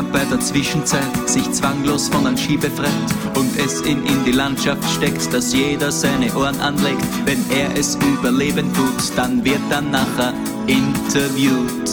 [0.00, 2.88] Bei der Zwischenzeit sich zwanglos von einem Ski befreit
[3.36, 7.96] und es ihn in die Landschaft steckt, dass jeder seine Ohren anlegt, wenn er es
[7.96, 10.32] überleben tut, dann wird er nachher
[10.66, 11.90] interviewt.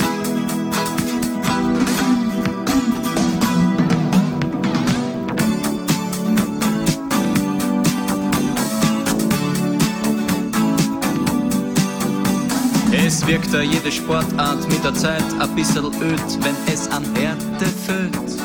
[13.05, 17.05] Es wirkt da jede Sportart mit der Zeit ein bisschen öd, wenn es an
[17.59, 18.36] Härte fehlt.